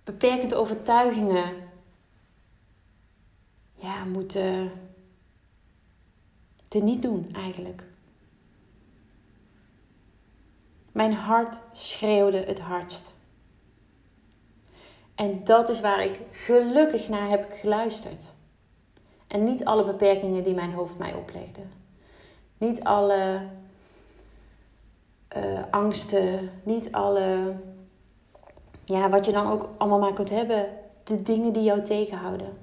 Beperkende 0.03 0.55
overtuigingen. 0.55 1.53
Ja, 3.73 4.03
moeten 4.03 4.71
te 6.67 6.79
niet 6.79 7.01
doen 7.01 7.29
eigenlijk. 7.33 7.83
Mijn 10.91 11.13
hart 11.13 11.57
schreeuwde 11.71 12.37
het 12.37 12.59
hardst. 12.59 13.11
En 15.15 15.43
dat 15.43 15.69
is 15.69 15.79
waar 15.79 16.03
ik 16.03 16.19
gelukkig 16.31 17.09
naar 17.09 17.29
heb 17.29 17.51
geluisterd. 17.51 18.33
En 19.27 19.43
niet 19.43 19.65
alle 19.65 19.83
beperkingen 19.83 20.43
die 20.43 20.53
mijn 20.53 20.73
hoofd 20.73 20.97
mij 20.97 21.13
oplegde. 21.13 21.61
Niet 22.57 22.83
alle 22.83 23.41
uh, 25.37 25.63
angsten, 25.71 26.49
niet 26.63 26.91
alle, 26.91 27.55
ja, 28.85 29.09
wat 29.09 29.25
je 29.25 29.31
dan 29.31 29.51
ook 29.51 29.69
allemaal 29.77 29.99
maar 29.99 30.13
kunt 30.13 30.29
hebben, 30.29 30.67
de 31.03 31.21
dingen 31.21 31.53
die 31.53 31.63
jou 31.63 31.83
tegenhouden. 31.83 32.57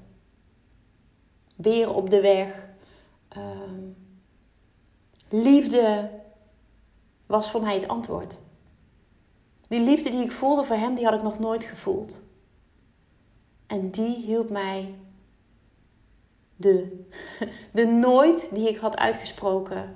Beren 1.56 1.94
op 1.94 2.10
de 2.10 2.20
weg. 2.20 2.66
Uh, 3.36 3.42
liefde 5.28 6.10
was 7.26 7.50
voor 7.50 7.62
mij 7.62 7.74
het 7.74 7.88
antwoord. 7.88 8.38
Die 9.68 9.80
liefde 9.80 10.10
die 10.10 10.22
ik 10.22 10.32
voelde 10.32 10.64
voor 10.64 10.76
hem, 10.76 10.94
die 10.94 11.04
had 11.04 11.14
ik 11.14 11.22
nog 11.22 11.38
nooit 11.38 11.64
gevoeld. 11.64 12.20
En 13.66 13.90
die 13.90 14.16
hielp 14.16 14.50
mij 14.50 14.94
de, 16.56 17.04
de 17.72 17.86
nooit 17.86 18.54
die 18.54 18.68
ik 18.68 18.76
had 18.76 18.96
uitgesproken 18.96 19.94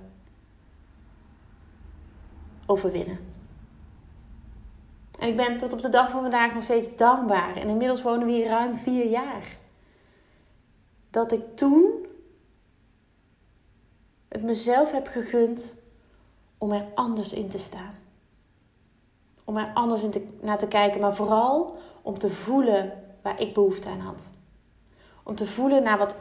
overwinnen. 2.66 3.18
En 5.18 5.28
ik 5.28 5.36
ben 5.36 5.56
tot 5.56 5.72
op 5.72 5.80
de 5.80 5.88
dag 5.88 6.10
van 6.10 6.20
vandaag 6.20 6.54
nog 6.54 6.62
steeds 6.62 6.96
dankbaar. 6.96 7.56
En 7.56 7.68
inmiddels 7.68 8.02
wonen 8.02 8.26
we 8.26 8.32
hier 8.32 8.46
ruim 8.46 8.74
vier 8.74 9.06
jaar. 9.10 9.56
Dat 11.10 11.32
ik 11.32 11.56
toen 11.56 12.06
het 14.28 14.42
mezelf 14.42 14.92
heb 14.92 15.06
gegund 15.06 15.74
om 16.58 16.72
er 16.72 16.86
anders 16.94 17.32
in 17.32 17.48
te 17.48 17.58
staan. 17.58 17.94
Om 19.44 19.56
er 19.56 19.70
anders 19.74 20.02
in 20.02 20.10
te, 20.10 20.26
naar 20.40 20.58
te 20.58 20.68
kijken, 20.68 21.00
maar 21.00 21.14
vooral 21.14 21.76
om 22.02 22.18
te 22.18 22.30
voelen 22.30 23.04
waar 23.22 23.40
ik 23.40 23.54
behoefte 23.54 23.88
aan 23.88 24.00
had. 24.00 24.26
Om 25.22 25.36
te 25.36 25.46
voelen 25.46 25.82
naar 25.82 25.98
wat 25.98 26.14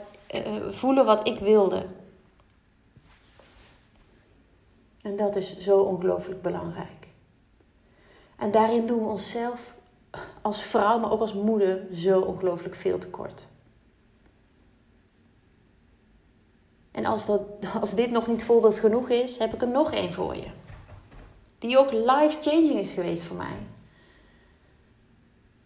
voelen 0.69 1.05
wat 1.05 1.27
ik 1.27 1.39
wilde. 1.39 1.85
En 5.01 5.15
dat 5.15 5.35
is 5.35 5.57
zo 5.57 5.79
ongelooflijk 5.79 6.41
belangrijk. 6.41 7.07
En 8.35 8.51
daarin 8.51 8.87
doen 8.87 9.03
we 9.03 9.09
onszelf 9.09 9.73
als 10.41 10.61
vrouw, 10.61 10.99
maar 10.99 11.11
ook 11.11 11.21
als 11.21 11.33
moeder, 11.33 11.87
zo 11.93 12.19
ongelooflijk 12.19 12.75
veel 12.75 12.97
tekort. 12.97 13.47
En 16.91 17.05
als, 17.05 17.25
dat, 17.25 17.41
als 17.81 17.95
dit 17.95 18.11
nog 18.11 18.27
niet 18.27 18.43
voorbeeld 18.43 18.79
genoeg 18.79 19.09
is, 19.09 19.37
heb 19.37 19.53
ik 19.53 19.61
er 19.61 19.67
nog 19.67 19.91
één 19.91 20.13
voor 20.13 20.35
je. 20.35 20.47
Die 21.59 21.77
ook 21.77 21.91
life-changing 21.91 22.79
is 22.79 22.91
geweest 22.91 23.23
voor 23.23 23.37
mij. 23.37 23.57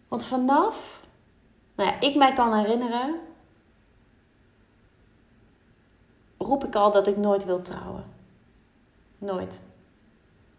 Want 0.08 0.24
vanaf, 0.24 1.00
nou 1.74 1.90
ja, 1.90 2.00
ik 2.00 2.14
mij 2.14 2.32
kan 2.32 2.58
herinneren, 2.58 3.20
roep 6.52 6.64
ik 6.64 6.74
al 6.74 6.90
dat 6.90 7.06
ik 7.06 7.16
nooit 7.16 7.44
wil 7.44 7.62
trouwen. 7.62 8.04
Nooit. 9.18 9.60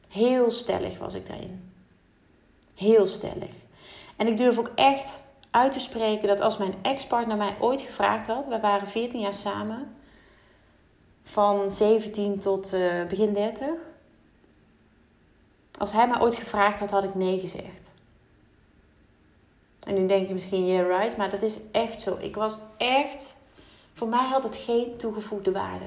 Heel 0.09 0.51
stellig 0.51 0.97
was 0.97 1.13
ik 1.13 1.25
daarin. 1.25 1.73
Heel 2.75 3.07
stellig. 3.07 3.55
En 4.15 4.27
ik 4.27 4.37
durf 4.37 4.57
ook 4.57 4.71
echt 4.75 5.19
uit 5.51 5.71
te 5.71 5.79
spreken 5.79 6.27
dat 6.27 6.41
als 6.41 6.57
mijn 6.57 6.73
ex-partner 6.81 7.37
mij 7.37 7.55
ooit 7.59 7.81
gevraagd 7.81 8.27
had, 8.27 8.47
we 8.47 8.59
waren 8.59 8.87
14 8.87 9.19
jaar 9.19 9.33
samen, 9.33 9.95
van 11.23 11.71
17 11.71 12.39
tot 12.39 12.73
uh, 12.73 13.05
begin 13.05 13.33
30. 13.33 13.67
Als 15.77 15.91
hij 15.91 16.07
mij 16.07 16.21
ooit 16.21 16.35
gevraagd 16.35 16.79
had, 16.79 16.89
had 16.91 17.03
ik 17.03 17.15
nee 17.15 17.39
gezegd. 17.39 17.89
En 19.79 19.93
nu 19.93 20.05
denk 20.05 20.27
je 20.27 20.33
misschien, 20.33 20.65
yeah 20.65 20.87
right, 20.87 21.17
maar 21.17 21.29
dat 21.29 21.41
is 21.41 21.57
echt 21.71 22.01
zo. 22.01 22.17
Ik 22.19 22.35
was 22.35 22.57
echt 22.77 23.35
voor 23.93 24.07
mij 24.07 24.27
had 24.27 24.43
het 24.43 24.55
geen 24.55 24.97
toegevoegde 24.97 25.51
waarde. 25.51 25.85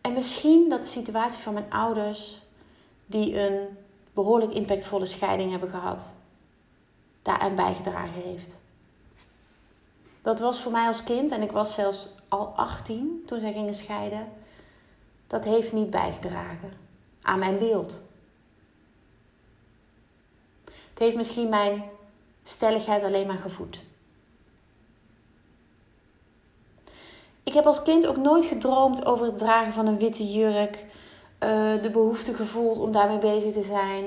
En 0.00 0.12
misschien 0.12 0.68
dat 0.68 0.82
de 0.82 0.88
situatie 0.88 1.42
van 1.42 1.54
mijn 1.54 1.72
ouders, 1.72 2.42
die 3.06 3.40
een 3.40 3.68
behoorlijk 4.12 4.52
impactvolle 4.52 5.06
scheiding 5.06 5.50
hebben 5.50 5.68
gehad, 5.68 6.12
daaraan 7.22 7.54
bijgedragen 7.54 8.22
heeft. 8.22 8.56
Dat 10.22 10.40
was 10.40 10.60
voor 10.60 10.72
mij 10.72 10.86
als 10.86 11.04
kind, 11.04 11.30
en 11.30 11.42
ik 11.42 11.50
was 11.50 11.74
zelfs 11.74 12.08
al 12.28 12.46
18 12.46 13.22
toen 13.26 13.40
zij 13.40 13.52
gingen 13.52 13.74
scheiden, 13.74 14.32
dat 15.26 15.44
heeft 15.44 15.72
niet 15.72 15.90
bijgedragen 15.90 16.72
aan 17.22 17.38
mijn 17.38 17.58
beeld. 17.58 17.98
Het 20.64 20.98
heeft 20.98 21.16
misschien 21.16 21.48
mijn 21.48 21.84
stelligheid 22.42 23.02
alleen 23.02 23.26
maar 23.26 23.38
gevoed. 23.38 23.80
Ik 27.44 27.52
heb 27.52 27.66
als 27.66 27.82
kind 27.82 28.06
ook 28.06 28.16
nooit 28.16 28.44
gedroomd 28.44 29.06
over 29.06 29.26
het 29.26 29.38
dragen 29.38 29.72
van 29.72 29.86
een 29.86 29.98
witte 29.98 30.32
jurk. 30.32 30.86
Uh, 31.44 31.82
de 31.82 31.90
behoefte 31.92 32.34
gevoeld 32.34 32.78
om 32.78 32.92
daarmee 32.92 33.18
bezig 33.18 33.52
te 33.52 33.62
zijn. 33.62 34.06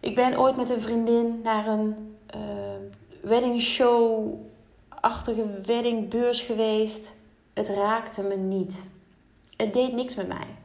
Ik 0.00 0.14
ben 0.14 0.38
ooit 0.38 0.56
met 0.56 0.70
een 0.70 0.80
vriendin 0.80 1.40
naar 1.42 1.66
een 1.66 2.16
uh, 2.34 2.40
wedding 3.20 3.60
show-achtige 3.60 5.60
weddingbeurs 5.64 6.42
geweest. 6.42 7.14
Het 7.52 7.68
raakte 7.68 8.22
me 8.22 8.36
niet. 8.36 8.82
Het 9.56 9.72
deed 9.72 9.92
niks 9.92 10.14
met 10.14 10.28
mij. 10.28 10.56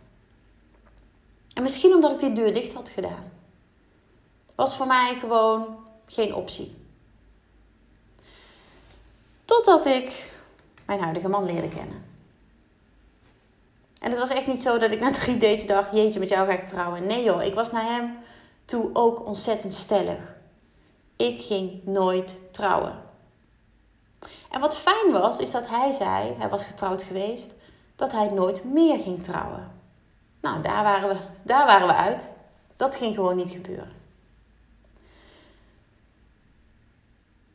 En 1.54 1.63
misschien 1.63 1.94
omdat 1.94 2.12
ik 2.12 2.20
die 2.20 2.32
deur 2.32 2.54
dicht 2.54 2.74
had 2.74 2.89
gedaan. 2.89 3.32
Was 4.56 4.75
voor 4.75 4.88
mij 4.88 5.16
gewoon 5.20 5.78
geen 6.06 6.36
optie. 6.36 6.75
Totdat 9.46 9.86
ik 9.86 10.32
mijn 10.89 11.01
huidige 11.01 11.29
man 11.29 11.46
leerde 11.46 11.67
kennen. 11.67 12.05
En 14.01 14.10
het 14.10 14.19
was 14.19 14.29
echt 14.29 14.48
niet 14.48 14.62
zo 14.62 14.77
dat 14.77 14.91
ik 14.91 15.00
na 15.00 15.12
drie 15.12 15.38
dates 15.38 15.67
dacht: 15.67 15.91
Jeetje, 15.91 16.19
met 16.19 16.29
jou 16.29 16.48
ga 16.48 16.53
ik 16.53 16.67
trouwen. 16.67 17.08
Nee 17.08 17.24
joh, 17.24 17.43
ik 17.43 17.53
was 17.53 17.72
naar 17.72 17.84
hem 17.84 18.17
toe 18.65 18.89
ook 18.93 19.25
ontzettend 19.25 19.74
stellig. 19.74 20.36
Ik 21.15 21.41
ging 21.41 21.86
nooit 21.86 22.41
trouwen. 22.51 23.03
En 24.51 24.60
wat 24.60 24.77
fijn 24.77 25.12
was, 25.12 25.38
is 25.38 25.51
dat 25.51 25.67
hij 25.67 25.91
zei, 25.91 26.34
hij 26.38 26.50
was 26.50 26.63
getrouwd 26.63 27.03
geweest, 27.03 27.53
dat 27.96 28.12
hij 28.12 28.29
nooit 28.29 28.63
meer 28.63 29.00
ging 29.00 29.24
trouwen. 29.24 29.72
Nou, 30.41 30.62
daar 30.62 30.84
waren 30.84 31.10
we, 31.10 31.15
daar 31.43 31.65
waren 31.65 31.88
we 31.88 31.93
uit. 31.93 32.27
Dat 32.75 32.96
ging 32.96 33.15
gewoon 33.15 33.36
niet 33.36 33.50
gebeuren. 33.50 33.91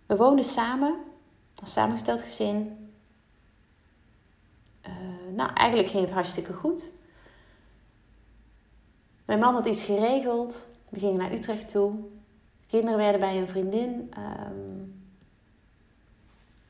We 0.06 0.16
woonden 0.16 0.44
samen, 0.44 0.94
een 1.60 1.66
samengesteld 1.66 2.22
gezin. 2.22 2.83
Uh, 4.88 4.92
nou, 5.36 5.50
eigenlijk 5.54 5.88
ging 5.88 6.02
het 6.02 6.12
hartstikke 6.12 6.52
goed. 6.52 6.90
Mijn 9.24 9.38
man 9.38 9.54
had 9.54 9.66
iets 9.66 9.84
geregeld. 9.84 10.62
We 10.88 10.98
gingen 10.98 11.18
naar 11.18 11.32
Utrecht 11.32 11.68
toe. 11.68 11.90
De 12.60 12.68
kinderen 12.68 12.98
werden 12.98 13.20
bij 13.20 13.38
een 13.38 13.48
vriendin 13.48 14.12
um, 14.18 15.04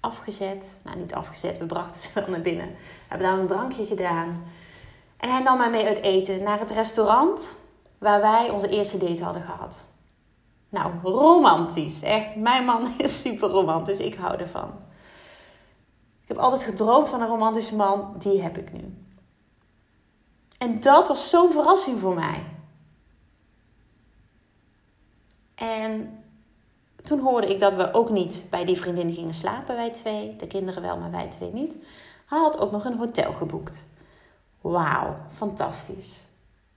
afgezet. 0.00 0.76
Nou, 0.82 0.98
niet 0.98 1.14
afgezet, 1.14 1.58
we 1.58 1.66
brachten 1.66 2.00
ze 2.00 2.10
wel 2.20 2.28
naar 2.28 2.40
binnen. 2.40 2.66
We 2.66 2.74
hebben 3.08 3.26
daar 3.26 3.38
een 3.38 3.46
drankje 3.46 3.84
gedaan. 3.84 4.44
En 5.16 5.30
hij 5.30 5.42
nam 5.42 5.58
mij 5.58 5.70
mee 5.70 5.86
uit 5.86 6.00
eten 6.00 6.42
naar 6.42 6.58
het 6.58 6.70
restaurant 6.70 7.56
waar 7.98 8.20
wij 8.20 8.50
onze 8.50 8.68
eerste 8.68 8.98
date 8.98 9.24
hadden 9.24 9.42
gehad. 9.42 9.76
Nou, 10.68 10.92
romantisch. 11.02 12.02
Echt, 12.02 12.36
mijn 12.36 12.64
man 12.64 12.88
is 12.98 13.20
super 13.20 13.48
romantisch. 13.48 13.98
Ik 13.98 14.14
hou 14.14 14.38
ervan. 14.38 14.70
Ik 16.24 16.30
heb 16.30 16.38
altijd 16.38 16.62
gedroomd 16.62 17.08
van 17.08 17.20
een 17.20 17.28
romantische 17.28 17.76
man. 17.76 18.14
Die 18.18 18.42
heb 18.42 18.58
ik 18.58 18.72
nu. 18.72 18.94
En 20.58 20.80
dat 20.80 21.08
was 21.08 21.30
zo'n 21.30 21.52
verrassing 21.52 22.00
voor 22.00 22.14
mij. 22.14 22.44
En 25.54 26.24
toen 27.02 27.18
hoorde 27.18 27.46
ik 27.46 27.60
dat 27.60 27.74
we 27.74 27.92
ook 27.92 28.10
niet 28.10 28.42
bij 28.50 28.64
die 28.64 28.76
vriendin 28.76 29.12
gingen 29.12 29.34
slapen, 29.34 29.74
wij 29.74 29.90
twee. 29.90 30.36
De 30.36 30.46
kinderen 30.46 30.82
wel, 30.82 30.98
maar 30.98 31.10
wij 31.10 31.28
twee 31.28 31.52
niet. 31.52 31.76
Hij 32.26 32.38
had 32.38 32.58
ook 32.58 32.70
nog 32.70 32.84
een 32.84 32.96
hotel 32.96 33.32
geboekt. 33.32 33.84
Wauw, 34.60 35.16
fantastisch. 35.34 36.26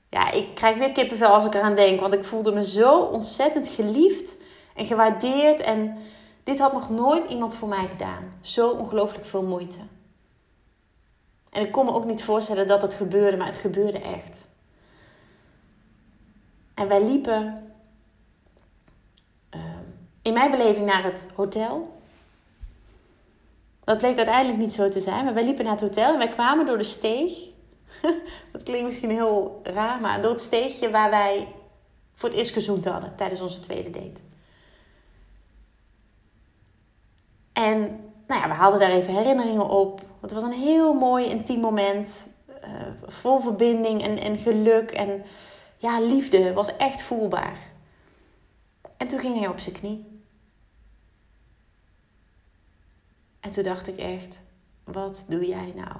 Ja, 0.09 0.31
ik 0.31 0.55
krijg 0.55 0.77
weer 0.77 0.91
kippenvel 0.91 1.29
als 1.29 1.45
ik 1.45 1.55
eraan 1.55 1.75
denk, 1.75 1.99
want 1.99 2.13
ik 2.13 2.23
voelde 2.23 2.51
me 2.51 2.65
zo 2.65 2.99
ontzettend 2.99 3.67
geliefd 3.67 4.37
en 4.75 4.85
gewaardeerd. 4.85 5.59
En 5.59 5.97
dit 6.47 6.59
had 6.59 6.73
nog 6.73 6.89
nooit 6.89 7.23
iemand 7.23 7.55
voor 7.55 7.67
mij 7.67 7.87
gedaan. 7.87 8.33
Zo 8.41 8.69
ongelooflijk 8.69 9.25
veel 9.25 9.43
moeite. 9.43 9.77
En 11.51 11.61
ik 11.61 11.71
kon 11.71 11.85
me 11.85 11.93
ook 11.93 12.05
niet 12.05 12.23
voorstellen 12.23 12.67
dat 12.67 12.81
het 12.81 12.93
gebeurde, 12.93 13.37
maar 13.37 13.47
het 13.47 13.57
gebeurde 13.57 13.99
echt. 13.99 14.47
En 16.73 16.87
wij 16.87 17.03
liepen 17.03 17.71
ehm, 19.49 19.83
in 20.21 20.33
mijn 20.33 20.51
beleving 20.51 20.85
naar 20.85 21.03
het 21.03 21.25
hotel. 21.35 21.99
Dat 23.83 23.97
bleek 23.97 24.17
uiteindelijk 24.17 24.57
niet 24.57 24.73
zo 24.73 24.89
te 24.89 25.01
zijn, 25.01 25.25
maar 25.25 25.33
wij 25.33 25.45
liepen 25.45 25.63
naar 25.63 25.73
het 25.73 25.81
hotel 25.81 26.11
en 26.11 26.17
wij 26.17 26.29
kwamen 26.29 26.65
door 26.65 26.77
de 26.77 26.83
steeg 26.83 27.31
dat 28.51 28.63
klinkt 28.63 28.85
misschien 28.85 29.09
heel 29.11 29.59
raar, 29.63 30.01
maar 30.01 30.21
door 30.21 30.31
het 30.31 30.41
steegje 30.41 30.89
waar 30.89 31.09
wij 31.09 31.47
voor 32.15 32.29
het 32.29 32.37
eerst 32.37 32.53
gezoend 32.53 32.85
hadden 32.85 33.15
tijdens 33.15 33.41
onze 33.41 33.59
tweede 33.59 33.89
date. 33.89 34.26
En 37.57 37.79
nou 38.27 38.41
ja, 38.41 38.47
we 38.47 38.53
haalden 38.53 38.79
daar 38.79 38.91
even 38.91 39.13
herinneringen 39.13 39.69
op. 39.69 40.01
Het 40.21 40.31
was 40.31 40.43
een 40.43 40.51
heel 40.51 40.93
mooi 40.93 41.25
intiem 41.25 41.59
moment. 41.59 42.27
Uh, 42.63 42.71
vol 43.05 43.39
verbinding 43.39 44.03
en, 44.03 44.17
en 44.17 44.37
geluk. 44.37 44.91
En 44.91 45.23
ja, 45.77 45.99
liefde 45.99 46.53
was 46.53 46.75
echt 46.75 47.01
voelbaar. 47.01 47.57
En 48.97 49.07
toen 49.07 49.19
ging 49.19 49.39
hij 49.39 49.47
op 49.47 49.59
zijn 49.59 49.75
knie. 49.75 50.21
En 53.39 53.49
toen 53.49 53.63
dacht 53.63 53.87
ik 53.87 53.97
echt: 53.97 54.39
wat 54.83 55.25
doe 55.27 55.47
jij 55.47 55.71
nou? 55.75 55.97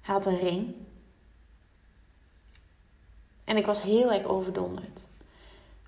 Hij 0.00 0.14
had 0.14 0.26
een 0.26 0.38
ring. 0.38 0.74
En 3.44 3.56
ik 3.56 3.66
was 3.66 3.82
heel 3.82 4.12
erg 4.12 4.24
overdonderd. 4.24 5.00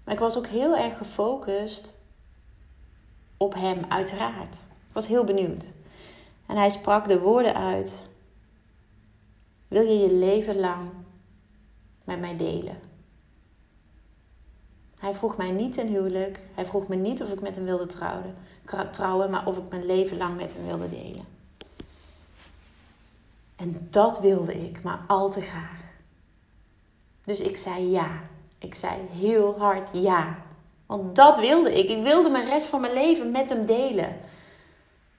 Maar 0.05 0.15
ik 0.15 0.21
was 0.21 0.37
ook 0.37 0.47
heel 0.47 0.77
erg 0.77 0.97
gefocust 0.97 1.94
op 3.45 3.55
hem, 3.55 3.85
uiteraard. 3.89 4.55
Ik 4.89 4.95
was 4.95 5.07
heel 5.07 5.25
benieuwd. 5.25 5.71
En 6.47 6.57
hij 6.57 6.71
sprak 6.71 7.09
de 7.09 7.21
woorden 7.21 7.55
uit: 7.55 8.09
Wil 9.69 9.83
je 9.83 9.99
je 9.99 10.13
leven 10.13 10.61
lang 10.61 10.89
met 12.05 12.21
mij 12.21 12.37
delen? 12.37 12.79
Hij 14.99 15.15
vroeg 15.15 15.37
mij 15.37 15.51
niet 15.51 15.73
ten 15.73 15.89
huwelijk. 15.89 16.41
Hij 16.55 16.67
vroeg 16.67 16.89
me 16.89 16.97
niet 16.97 17.23
of 17.23 17.33
ik 17.33 17.41
met 17.41 17.55
hem 17.55 17.65
wilde 17.65 17.87
trouwen, 17.87 18.35
trouwen 18.91 19.31
maar 19.31 19.47
of 19.47 19.59
ik 19.59 19.71
mijn 19.71 19.87
leven 19.87 20.17
lang 20.17 20.37
met 20.37 20.55
hem 20.55 20.65
wilde 20.65 20.89
delen. 20.89 21.25
En 23.57 23.87
dat 23.91 24.21
wilde 24.21 24.67
ik, 24.67 24.83
maar 24.83 25.01
al 25.07 25.31
te 25.31 25.41
graag. 25.41 25.81
Dus 27.25 27.41
ik 27.41 27.57
zei 27.57 27.91
ja. 27.91 28.21
Ik 28.59 28.75
zei 28.75 29.01
heel 29.11 29.59
hard 29.59 29.89
ja. 29.93 30.37
Want 30.87 31.17
dat 31.17 31.39
wilde 31.39 31.73
ik. 31.73 31.89
Ik 31.89 32.03
wilde 32.03 32.31
mijn 32.31 32.49
rest 32.49 32.67
van 32.67 32.81
mijn 32.81 32.93
leven 32.93 33.31
met 33.31 33.49
hem 33.49 33.67
delen. 33.67 34.17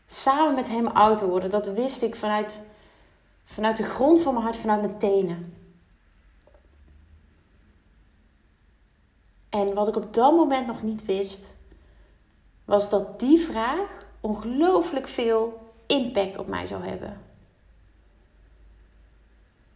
Samen 0.06 0.56
met 0.56 0.68
hem 0.68 0.88
oud 0.88 1.22
worden. 1.22 1.50
Dat 1.50 1.68
wist 1.68 2.02
ik 2.02 2.16
vanuit, 2.16 2.62
vanuit 3.46 3.78
de 3.78 3.84
grond 3.84 4.20
van 4.20 4.34
mijn 4.34 4.46
hart, 4.46 4.58
vanuit 4.58 4.82
mijn 4.82 4.98
tenen. 4.98 5.54
En 9.50 9.74
wat 9.74 9.88
ik 9.88 9.96
op 9.96 10.14
dat 10.14 10.36
moment 10.36 10.68
nog 10.68 10.84
niet 10.84 11.06
wist, 11.06 11.56
was 12.66 12.90
dat 12.90 13.20
die 13.20 13.40
vraag 13.40 14.06
ongelooflijk 14.20 15.08
veel 15.08 15.72
impact 15.86 16.38
op 16.38 16.48
mij 16.48 16.66
zou 16.66 16.84
hebben. 16.84 17.22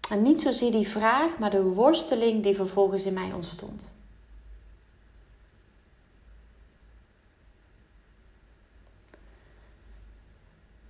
En 0.10 0.22
niet 0.22 0.42
zozeer 0.42 0.72
die 0.72 0.88
vraag, 0.88 1.38
maar 1.38 1.50
de 1.50 1.64
worsteling 1.64 2.44
die 2.44 2.56
vervolgens 2.56 3.06
in 3.06 3.14
mij 3.14 3.32
ontstond. 3.34 3.92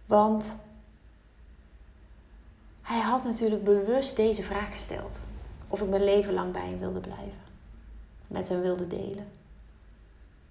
Want 0.09 0.55
hij 2.81 2.99
had 2.99 3.23
natuurlijk 3.23 3.63
bewust 3.63 4.15
deze 4.15 4.43
vraag 4.43 4.71
gesteld. 4.71 5.17
Of 5.67 5.81
ik 5.81 5.89
mijn 5.89 6.03
leven 6.03 6.33
lang 6.33 6.51
bij 6.51 6.67
hem 6.67 6.79
wilde 6.79 6.99
blijven. 6.99 7.41
Met 8.27 8.47
hem 8.47 8.61
wilde 8.61 8.87
delen. 8.87 9.31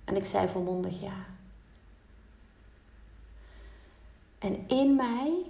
En 0.05 0.17
ik 0.17 0.25
zei 0.25 0.49
volmondig 0.49 1.01
ja. 1.01 1.27
En 4.39 4.69
in 4.69 4.97
mij 4.97 5.43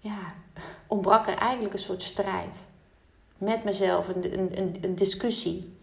ja, 0.00 0.26
ontbrak 0.86 1.26
er 1.26 1.36
eigenlijk 1.36 1.74
een 1.74 1.80
soort 1.80 2.02
strijd. 2.02 2.56
Met 3.38 3.64
mezelf, 3.64 4.08
een, 4.08 4.58
een, 4.58 4.78
een 4.80 4.94
discussie. 4.94 5.76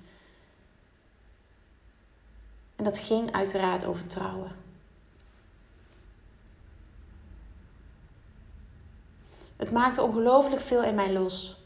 En 2.82 2.88
dat 2.88 2.98
ging 2.98 3.32
uiteraard 3.32 3.86
over 3.86 4.08
trouwen. 4.08 4.52
Het 9.56 9.72
maakte 9.72 10.04
ongelooflijk 10.04 10.62
veel 10.62 10.84
in 10.84 10.96
mij 10.96 11.14
los. 11.14 11.58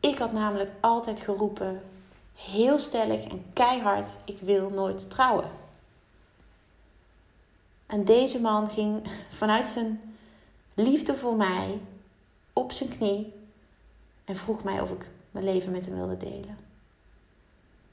Ik 0.00 0.18
had 0.18 0.32
namelijk 0.32 0.72
altijd 0.80 1.20
geroepen, 1.20 1.82
heel 2.34 2.78
stellig 2.78 3.24
en 3.24 3.44
keihard: 3.52 4.16
ik 4.24 4.38
wil 4.38 4.70
nooit 4.70 5.10
trouwen. 5.10 5.50
En 7.86 8.04
deze 8.04 8.40
man 8.40 8.70
ging 8.70 9.02
vanuit 9.30 9.66
zijn 9.66 10.16
liefde 10.74 11.16
voor 11.16 11.36
mij 11.36 11.80
op 12.52 12.72
zijn 12.72 12.88
knie 12.88 13.32
en 14.24 14.36
vroeg 14.36 14.64
mij 14.64 14.80
of 14.80 14.90
ik 14.90 15.10
mijn 15.30 15.44
leven 15.44 15.72
met 15.72 15.86
hem 15.86 15.94
wilde 15.94 16.16
delen. 16.16 16.58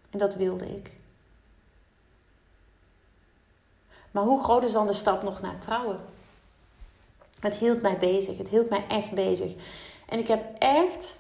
En 0.10 0.20
dat 0.20 0.36
wilde 0.36 0.76
ik. 0.76 0.97
Maar 4.12 4.24
hoe 4.24 4.44
groot 4.44 4.64
is 4.64 4.72
dan 4.72 4.88
de 4.88 4.94
stap 4.94 5.24
nog 5.24 5.42
naar 5.42 5.60
trouwen? 5.60 6.00
Het 7.40 7.56
hield 7.56 7.82
mij 7.82 7.98
bezig. 7.98 8.38
Het 8.38 8.50
hield 8.50 8.70
mij 8.70 8.86
echt 8.88 9.12
bezig. 9.12 9.54
En 10.10 10.20
ik 10.20 10.28
heb 10.28 10.56
echt 10.60 11.16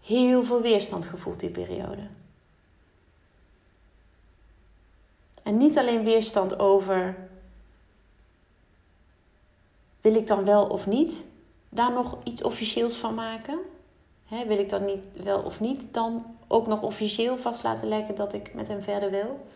heel 0.00 0.44
veel 0.44 0.60
weerstand 0.60 1.06
gevoeld 1.06 1.40
die 1.40 1.50
periode. 1.50 2.06
En 5.42 5.56
niet 5.56 5.78
alleen 5.78 6.04
weerstand 6.04 6.58
over 6.58 7.28
wil 10.00 10.14
ik 10.14 10.26
dan 10.26 10.44
wel 10.44 10.66
of 10.66 10.86
niet 10.86 11.24
daar 11.68 11.92
nog 11.92 12.16
iets 12.24 12.42
officieels 12.42 12.94
van 12.94 13.14
maken? 13.14 13.58
wil 14.28 14.58
ik 14.58 14.68
dan 14.68 14.84
niet 14.84 15.02
wel 15.12 15.40
of 15.40 15.60
niet 15.60 15.86
dan 15.90 16.36
ook 16.46 16.66
nog 16.66 16.82
officieel 16.82 17.38
vast 17.38 17.62
laten 17.62 17.88
leggen 17.88 18.14
dat 18.14 18.32
ik 18.32 18.54
met 18.54 18.68
hem 18.68 18.82
verder 18.82 19.10
wil? 19.10 19.46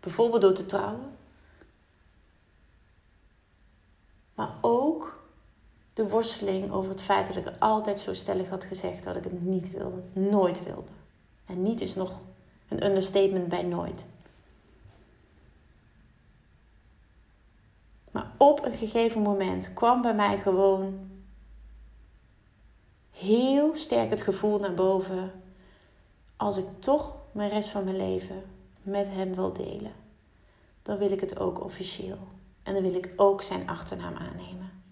Bijvoorbeeld 0.00 0.42
door 0.42 0.52
te 0.52 0.66
trouwen. 0.66 1.08
Maar 4.34 4.54
ook 4.60 5.22
de 5.94 6.08
worsteling 6.08 6.70
over 6.70 6.90
het 6.90 7.02
feit 7.02 7.26
dat 7.26 7.36
ik 7.36 7.52
altijd 7.58 7.98
zo 7.98 8.14
stellig 8.14 8.48
had 8.48 8.64
gezegd 8.64 9.04
dat 9.04 9.16
ik 9.16 9.24
het 9.24 9.42
niet 9.42 9.70
wilde. 9.70 10.02
Nooit 10.12 10.64
wilde. 10.64 10.90
En 11.46 11.62
niet 11.62 11.80
is 11.80 11.94
nog 11.94 12.20
een 12.68 12.84
understatement 12.84 13.48
bij 13.48 13.62
nooit. 13.62 14.06
Maar 18.10 18.30
op 18.36 18.64
een 18.64 18.72
gegeven 18.72 19.22
moment 19.22 19.72
kwam 19.72 20.02
bij 20.02 20.14
mij 20.14 20.38
gewoon 20.38 21.10
heel 23.10 23.74
sterk 23.74 24.10
het 24.10 24.20
gevoel 24.20 24.58
naar 24.58 24.74
boven. 24.74 25.32
Als 26.36 26.56
ik 26.56 26.66
toch 26.78 27.14
mijn 27.32 27.50
rest 27.50 27.68
van 27.68 27.84
mijn 27.84 27.96
leven 27.96 28.42
met 28.82 29.06
hem 29.08 29.34
wil 29.34 29.52
delen, 29.52 29.92
dan 30.82 30.98
wil 30.98 31.10
ik 31.10 31.20
het 31.20 31.38
ook 31.38 31.64
officieel. 31.64 32.18
En 32.64 32.74
dan 32.74 32.82
wil 32.82 32.94
ik 32.94 33.12
ook 33.16 33.42
zijn 33.42 33.68
achternaam 33.68 34.16
aannemen. 34.16 34.82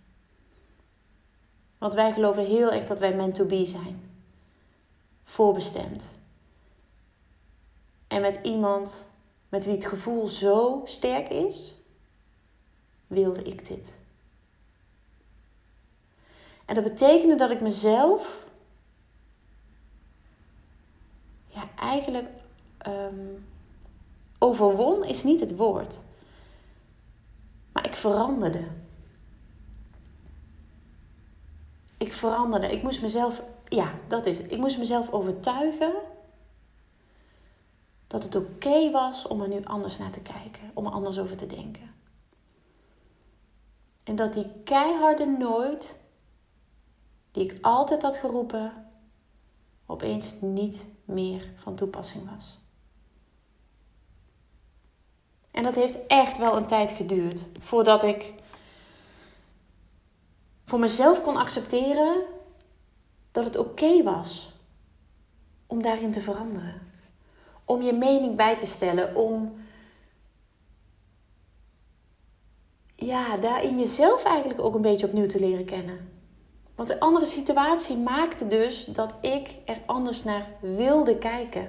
Want 1.78 1.94
wij 1.94 2.12
geloven 2.12 2.46
heel 2.46 2.72
erg 2.72 2.87
dat 2.87 2.98
wij 2.98 3.14
meant 3.14 3.35
to 3.35 3.44
be 3.44 3.64
zijn. 3.64 4.11
Voorbestemd. 5.24 6.14
En 8.08 8.20
met 8.20 8.38
iemand 8.42 9.06
met 9.48 9.64
wie 9.64 9.74
het 9.74 9.87
gevoel 9.87 10.26
zo 10.26 10.80
sterk 10.85 11.28
is, 11.28 11.74
wilde 13.06 13.42
ik 13.42 13.66
dit. 13.66 13.92
En 16.64 16.74
dat 16.74 16.85
betekende 16.85 17.35
dat 17.35 17.50
ik 17.50 17.61
mezelf 17.61 18.46
ja, 21.46 21.68
eigenlijk 21.76 22.28
um, 22.87 23.46
overwon 24.38 25.04
is 25.04 25.22
niet 25.22 25.40
het 25.40 25.56
woord. 25.56 26.00
Maar 27.83 27.90
ik 27.90 27.97
veranderde. 27.97 28.64
Ik 31.99 32.12
veranderde. 32.12 32.73
Ik 32.73 32.83
moest 32.83 33.03
mezelf, 33.03 33.42
ja, 33.68 33.92
dat 34.09 34.27
is 34.27 34.38
het. 34.38 34.53
Ik 34.53 34.59
moest 34.59 34.79
mezelf 34.79 35.11
overtuigen 35.11 35.95
dat 38.07 38.23
het 38.23 38.35
oké 38.35 38.90
was 38.90 39.27
om 39.27 39.40
er 39.40 39.49
nu 39.49 39.64
anders 39.64 39.99
naar 39.99 40.11
te 40.11 40.21
kijken, 40.21 40.71
om 40.75 40.87
er 40.87 40.92
anders 40.92 41.18
over 41.18 41.37
te 41.37 41.47
denken. 41.47 41.95
En 44.05 44.16
dat 44.16 44.33
die 44.33 44.47
keiharde 44.64 45.27
nooit, 45.27 45.97
die 47.31 47.45
ik 47.45 47.59
altijd 47.61 48.03
had 48.03 48.16
geroepen, 48.16 48.90
opeens 49.87 50.35
niet 50.40 50.87
meer 51.05 51.53
van 51.57 51.75
toepassing 51.75 52.31
was. 52.31 52.62
En 55.52 55.62
dat 55.62 55.74
heeft 55.74 55.98
echt 56.06 56.38
wel 56.38 56.56
een 56.56 56.66
tijd 56.66 56.92
geduurd 56.92 57.46
voordat 57.58 58.02
ik 58.02 58.32
voor 60.64 60.78
mezelf 60.78 61.22
kon 61.22 61.36
accepteren 61.36 62.22
dat 63.32 63.44
het 63.44 63.56
oké 63.56 64.02
was 64.02 64.52
om 65.66 65.82
daarin 65.82 66.12
te 66.12 66.20
veranderen. 66.20 66.90
Om 67.64 67.82
je 67.82 67.92
mening 67.92 68.36
bij 68.36 68.58
te 68.58 68.66
stellen, 68.66 69.16
om 69.16 69.54
ja, 72.94 73.36
daarin 73.36 73.78
jezelf 73.78 74.24
eigenlijk 74.24 74.60
ook 74.60 74.74
een 74.74 74.82
beetje 74.82 75.06
opnieuw 75.06 75.26
te 75.26 75.40
leren 75.40 75.64
kennen. 75.64 76.10
Want 76.74 76.88
de 76.88 77.00
andere 77.00 77.26
situatie 77.26 77.96
maakte 77.96 78.46
dus 78.46 78.84
dat 78.84 79.14
ik 79.20 79.56
er 79.64 79.80
anders 79.86 80.24
naar 80.24 80.46
wilde 80.60 81.18
kijken. 81.18 81.68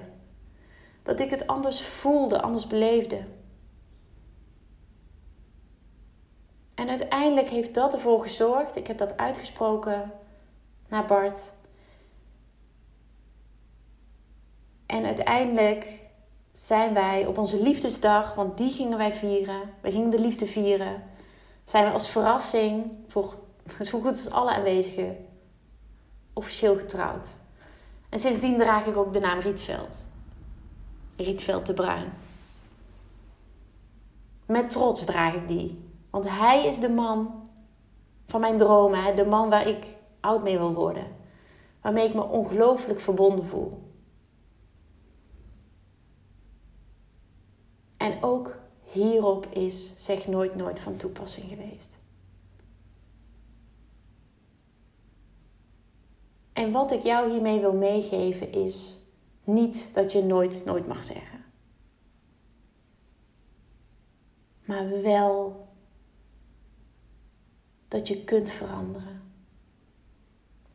Dat 1.04 1.20
ik 1.20 1.30
het 1.30 1.48
anders 1.48 1.82
voelde, 1.82 2.42
anders 2.42 2.68
beleefde. 2.68 3.26
En 6.76 6.90
uiteindelijk 6.90 7.48
heeft 7.48 7.74
dat 7.74 7.94
ervoor 7.94 8.22
gezorgd, 8.22 8.76
ik 8.76 8.88
heb 8.88 8.98
dat 8.98 9.18
uitgesproken 9.18 10.12
naar 10.88 11.06
Bart. 11.06 11.52
En 14.86 15.06
uiteindelijk 15.06 16.00
zijn 16.54 16.94
wij 16.94 17.26
op 17.26 17.38
onze 17.38 17.62
liefdesdag, 17.62 18.34
want 18.34 18.58
die 18.58 18.72
gingen 18.72 18.98
wij 18.98 19.14
vieren. 19.14 19.62
We 19.82 19.92
gingen 19.92 20.10
de 20.10 20.20
liefde 20.20 20.46
vieren 20.46 21.04
zijn 21.64 21.86
we 21.86 21.92
als 21.92 22.10
verrassing 22.10 22.92
voor 23.08 23.36
zo 23.82 24.00
goed 24.00 24.08
als 24.08 24.30
alle 24.30 24.54
aanwezigen 24.54 25.26
officieel 26.34 26.78
getrouwd. 26.78 27.28
En 28.10 28.20
sindsdien 28.20 28.58
draag 28.58 28.86
ik 28.86 28.98
ook 28.98 29.14
de 29.14 29.20
naam 29.20 29.40
Rietveld. 29.40 30.06
Rietveld 31.18 31.66
de 31.66 31.74
Bruin. 31.74 32.14
Met 34.46 34.70
trots 34.70 35.06
draag 35.06 35.34
ik 35.34 35.48
die. 35.48 35.83
Want 36.14 36.30
hij 36.30 36.66
is 36.66 36.80
de 36.80 36.90
man 36.90 37.50
van 38.26 38.42
mijn 38.42 38.58
dromen. 38.58 39.16
De 39.16 39.26
man 39.26 39.50
waar 39.50 39.68
ik 39.68 39.98
oud 40.20 40.44
mee 40.44 40.58
wil 40.58 40.74
worden. 40.74 41.08
Waarmee 41.82 42.08
ik 42.08 42.14
me 42.14 42.24
ongelooflijk 42.24 43.00
verbonden 43.00 43.46
voel. 43.46 43.92
En 47.98 48.24
ook 48.24 48.58
hierop 48.84 49.46
is 49.46 49.94
zeg 49.96 50.28
nooit 50.28 50.56
nooit 50.56 50.80
van 50.80 50.96
toepassing 50.96 51.50
geweest. 51.50 52.00
En 56.54 56.72
wat 56.72 56.92
ik 56.92 57.04
jou 57.04 57.32
hiermee 57.32 57.60
wil 57.60 57.74
meegeven 57.74 58.52
is 58.52 59.00
niet 59.44 59.94
dat 59.94 60.12
je 60.12 60.24
nooit 60.24 60.66
nooit 60.66 60.88
mag 60.88 61.04
zeggen. 61.04 61.46
Maar 64.66 65.02
wel 65.02 65.64
dat 67.94 68.08
je 68.08 68.24
kunt 68.24 68.52
veranderen. 68.52 69.22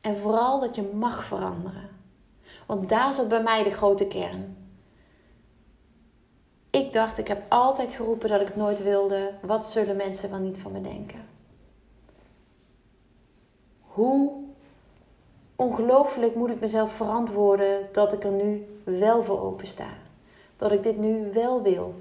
En 0.00 0.16
vooral 0.16 0.60
dat 0.60 0.74
je 0.74 0.82
mag 0.82 1.24
veranderen. 1.24 1.88
Want 2.66 2.88
daar 2.88 3.14
zit 3.14 3.28
bij 3.28 3.42
mij 3.42 3.62
de 3.62 3.70
grote 3.70 4.06
kern. 4.06 4.56
Ik 6.70 6.92
dacht, 6.92 7.18
ik 7.18 7.28
heb 7.28 7.42
altijd 7.48 7.92
geroepen 7.92 8.28
dat 8.28 8.40
ik 8.40 8.46
het 8.46 8.56
nooit 8.56 8.82
wilde. 8.82 9.32
Wat 9.42 9.66
zullen 9.66 9.96
mensen 9.96 10.30
wel 10.30 10.38
niet 10.38 10.58
van 10.58 10.72
me 10.72 10.80
denken? 10.80 11.26
Hoe 13.80 14.32
ongelooflijk 15.56 16.34
moet 16.34 16.50
ik 16.50 16.60
mezelf 16.60 16.92
verantwoorden 16.92 17.88
dat 17.92 18.12
ik 18.12 18.24
er 18.24 18.32
nu 18.32 18.80
wel 18.84 19.22
voor 19.22 19.40
open 19.40 19.66
sta. 19.66 19.88
Dat 20.56 20.72
ik 20.72 20.82
dit 20.82 20.98
nu 20.98 21.32
wel 21.32 21.62
wil. 21.62 21.94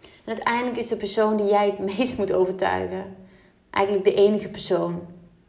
En 0.00 0.32
uiteindelijk 0.32 0.76
is 0.76 0.88
de 0.88 0.96
persoon 0.96 1.36
die 1.36 1.46
jij 1.46 1.66
het 1.66 1.78
meest 1.96 2.18
moet 2.18 2.32
overtuigen, 2.32 3.25
eigenlijk 3.76 4.04
de 4.04 4.14
enige 4.14 4.48
persoon 4.48 5.06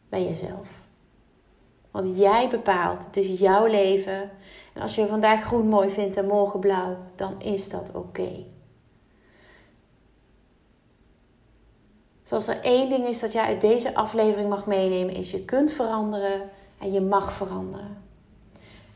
bij 0.08 0.24
jezelf. 0.24 0.80
Want 1.90 2.18
jij 2.18 2.48
bepaalt, 2.48 3.04
het 3.04 3.16
is 3.16 3.38
jouw 3.38 3.66
leven. 3.66 4.30
En 4.74 4.82
als 4.82 4.94
je 4.94 5.06
vandaag 5.06 5.44
groen 5.44 5.68
mooi 5.68 5.90
vindt 5.90 6.16
en 6.16 6.26
morgen 6.26 6.60
blauw, 6.60 6.96
dan 7.14 7.40
is 7.40 7.68
dat 7.68 7.94
oké. 7.94 8.44
Zoals 12.22 12.48
er 12.48 12.60
één 12.60 12.88
ding 12.88 13.06
is 13.06 13.20
dat 13.20 13.32
jij 13.32 13.44
uit 13.44 13.60
deze 13.60 13.94
aflevering 13.94 14.48
mag 14.48 14.66
meenemen, 14.66 15.14
is 15.14 15.30
je 15.30 15.44
kunt 15.44 15.72
veranderen 15.72 16.50
en 16.78 16.92
je 16.92 17.00
mag 17.00 17.32
veranderen. 17.32 18.02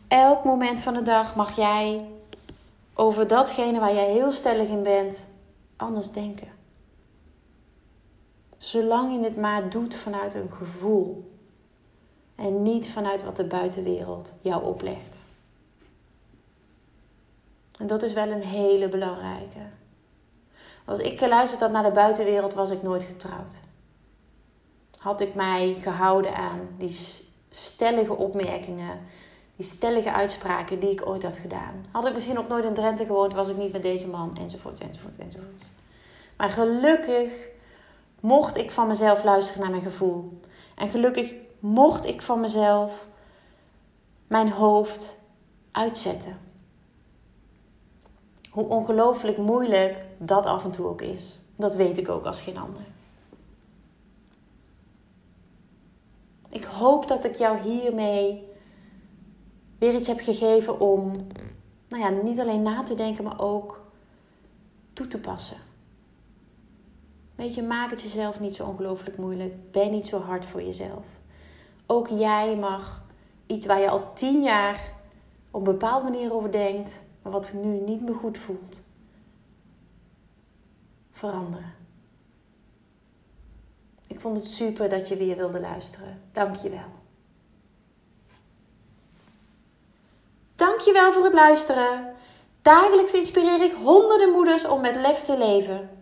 Elk 0.09 0.45
moment 0.45 0.81
van 0.81 0.95
de 0.95 1.03
dag 1.03 1.37
mag 1.37 1.57
jij 1.57 2.07
over 2.95 3.27
datgene 3.27 3.81
waar 3.81 3.95
jij 3.95 4.11
heel 4.11 4.33
stellig 4.33 4.69
in 4.69 4.83
bent, 4.83 5.27
anders 5.77 6.11
denken. 6.11 6.62
Zolang 8.63 9.15
je 9.15 9.25
het 9.25 9.37
maar 9.37 9.71
doet 9.71 9.95
vanuit 9.95 10.35
een 10.35 10.53
gevoel. 10.53 11.31
En 12.35 12.63
niet 12.63 12.89
vanuit 12.89 13.25
wat 13.25 13.37
de 13.37 13.45
buitenwereld 13.45 14.33
jou 14.41 14.65
oplegt. 14.65 15.19
En 17.79 17.87
dat 17.87 18.03
is 18.03 18.13
wel 18.13 18.31
een 18.31 18.43
hele 18.43 18.89
belangrijke. 18.89 19.59
Als 20.85 20.99
ik 20.99 21.19
geluisterd 21.19 21.61
had 21.61 21.71
naar 21.71 21.83
de 21.83 21.91
buitenwereld, 21.91 22.55
was 22.55 22.71
ik 22.71 22.83
nooit 22.83 23.03
getrouwd. 23.03 23.61
Had 24.97 25.21
ik 25.21 25.35
mij 25.35 25.75
gehouden 25.75 26.35
aan 26.35 26.69
die 26.79 26.99
stellige 27.51 28.17
opmerkingen, 28.17 29.01
die 29.57 29.67
stellige 29.67 30.13
uitspraken 30.13 30.81
die 30.81 30.91
ik 30.91 31.07
ooit 31.07 31.23
had 31.23 31.37
gedaan. 31.37 31.85
Had 31.93 32.07
ik 32.07 32.15
misschien 32.15 32.35
nog 32.35 32.49
nooit 32.49 32.65
in 32.65 32.75
Drenthe 32.75 33.05
gewoond, 33.05 33.35
was 33.35 33.49
ik 33.49 33.57
niet 33.57 33.73
met 33.73 33.83
deze 33.83 34.09
man, 34.09 34.37
enzovoort, 34.37 34.81
enzovoort, 34.81 35.19
enzovoort. 35.19 35.71
Maar 36.37 36.51
gelukkig 36.51 37.51
mocht 38.23 38.57
ik 38.57 38.71
van 38.71 38.87
mezelf 38.87 39.25
luisteren 39.25 39.61
naar 39.63 39.71
mijn 39.71 39.83
gevoel. 39.83 40.41
En 40.75 40.89
gelukkig 40.89 41.35
mocht 41.59 42.07
ik 42.07 42.23
van 42.23 42.41
mezelf 42.41 43.07
mijn 44.27 44.51
hoofd 44.51 45.17
uitzetten. 45.73 46.39
Hoe 48.51 48.65
ongelooflijk 48.65 49.39
moeilijk 49.39 49.97
dat 50.19 50.47
af 50.47 50.65
en 50.65 50.71
toe 50.71 50.87
ook 50.87 51.03
is. 51.03 51.39
Dat 51.57 51.75
weet 51.75 51.99
ik 51.99 52.09
ook 52.09 52.25
als 52.25 52.41
geen 52.41 52.59
ander. 52.59 52.83
Ik 56.49 56.65
hoop 56.65 57.09
dat 57.09 57.25
ik 57.25 57.35
jou 57.35 57.59
hiermee 57.59 58.49
weer 59.79 59.95
iets 59.95 60.09
heb 60.09 60.21
gegeven 60.21 60.81
om, 60.81 61.13
nou 61.89 62.03
ja, 62.03 62.09
niet 62.09 62.41
alleen 62.41 62.63
na 62.63 62.83
te 62.83 62.95
denken, 62.95 63.25
maar 63.25 63.41
ook 63.41 63.81
toe 64.93 65.07
te 65.07 65.19
passen. 65.19 65.71
Weet 67.35 67.55
je, 67.55 67.63
maak 67.63 67.91
het 67.91 68.03
jezelf 68.03 68.41
niet 68.41 68.55
zo 68.55 68.67
ongelooflijk 68.67 69.17
moeilijk. 69.17 69.71
Ben 69.71 69.91
niet 69.91 70.07
zo 70.07 70.19
hard 70.21 70.47
voor 70.47 70.63
jezelf. 70.63 71.05
Ook 71.87 72.09
jij 72.09 72.57
mag 72.57 73.03
iets 73.47 73.67
waar 73.67 73.81
je 73.81 73.91
al 73.91 74.13
tien 74.13 74.43
jaar 74.43 74.93
op 75.51 75.67
een 75.67 75.73
bepaalde 75.73 76.11
manier 76.11 76.35
over 76.35 76.53
denkt, 76.53 76.93
maar 77.23 77.33
wat 77.33 77.53
nu 77.53 77.81
niet 77.81 78.01
meer 78.01 78.15
goed 78.15 78.39
voelt, 78.39 78.83
veranderen. 81.11 81.75
Ik 84.07 84.21
vond 84.21 84.37
het 84.37 84.47
super 84.47 84.89
dat 84.89 85.09
je 85.09 85.17
weer 85.17 85.37
wilde 85.37 85.61
luisteren. 85.61 86.23
Dank 86.33 86.57
je 86.57 86.71
wel. 86.71 87.01
Dank 90.55 90.81
je 90.81 90.93
wel 90.93 91.13
voor 91.13 91.25
het 91.25 91.33
luisteren. 91.33 92.15
Dagelijks 92.63 93.13
inspireer 93.13 93.63
ik 93.63 93.73
honderden 93.73 94.31
moeders 94.31 94.67
om 94.67 94.81
met 94.81 94.97
lef 94.97 95.23
te 95.23 95.39
leven. 95.39 96.02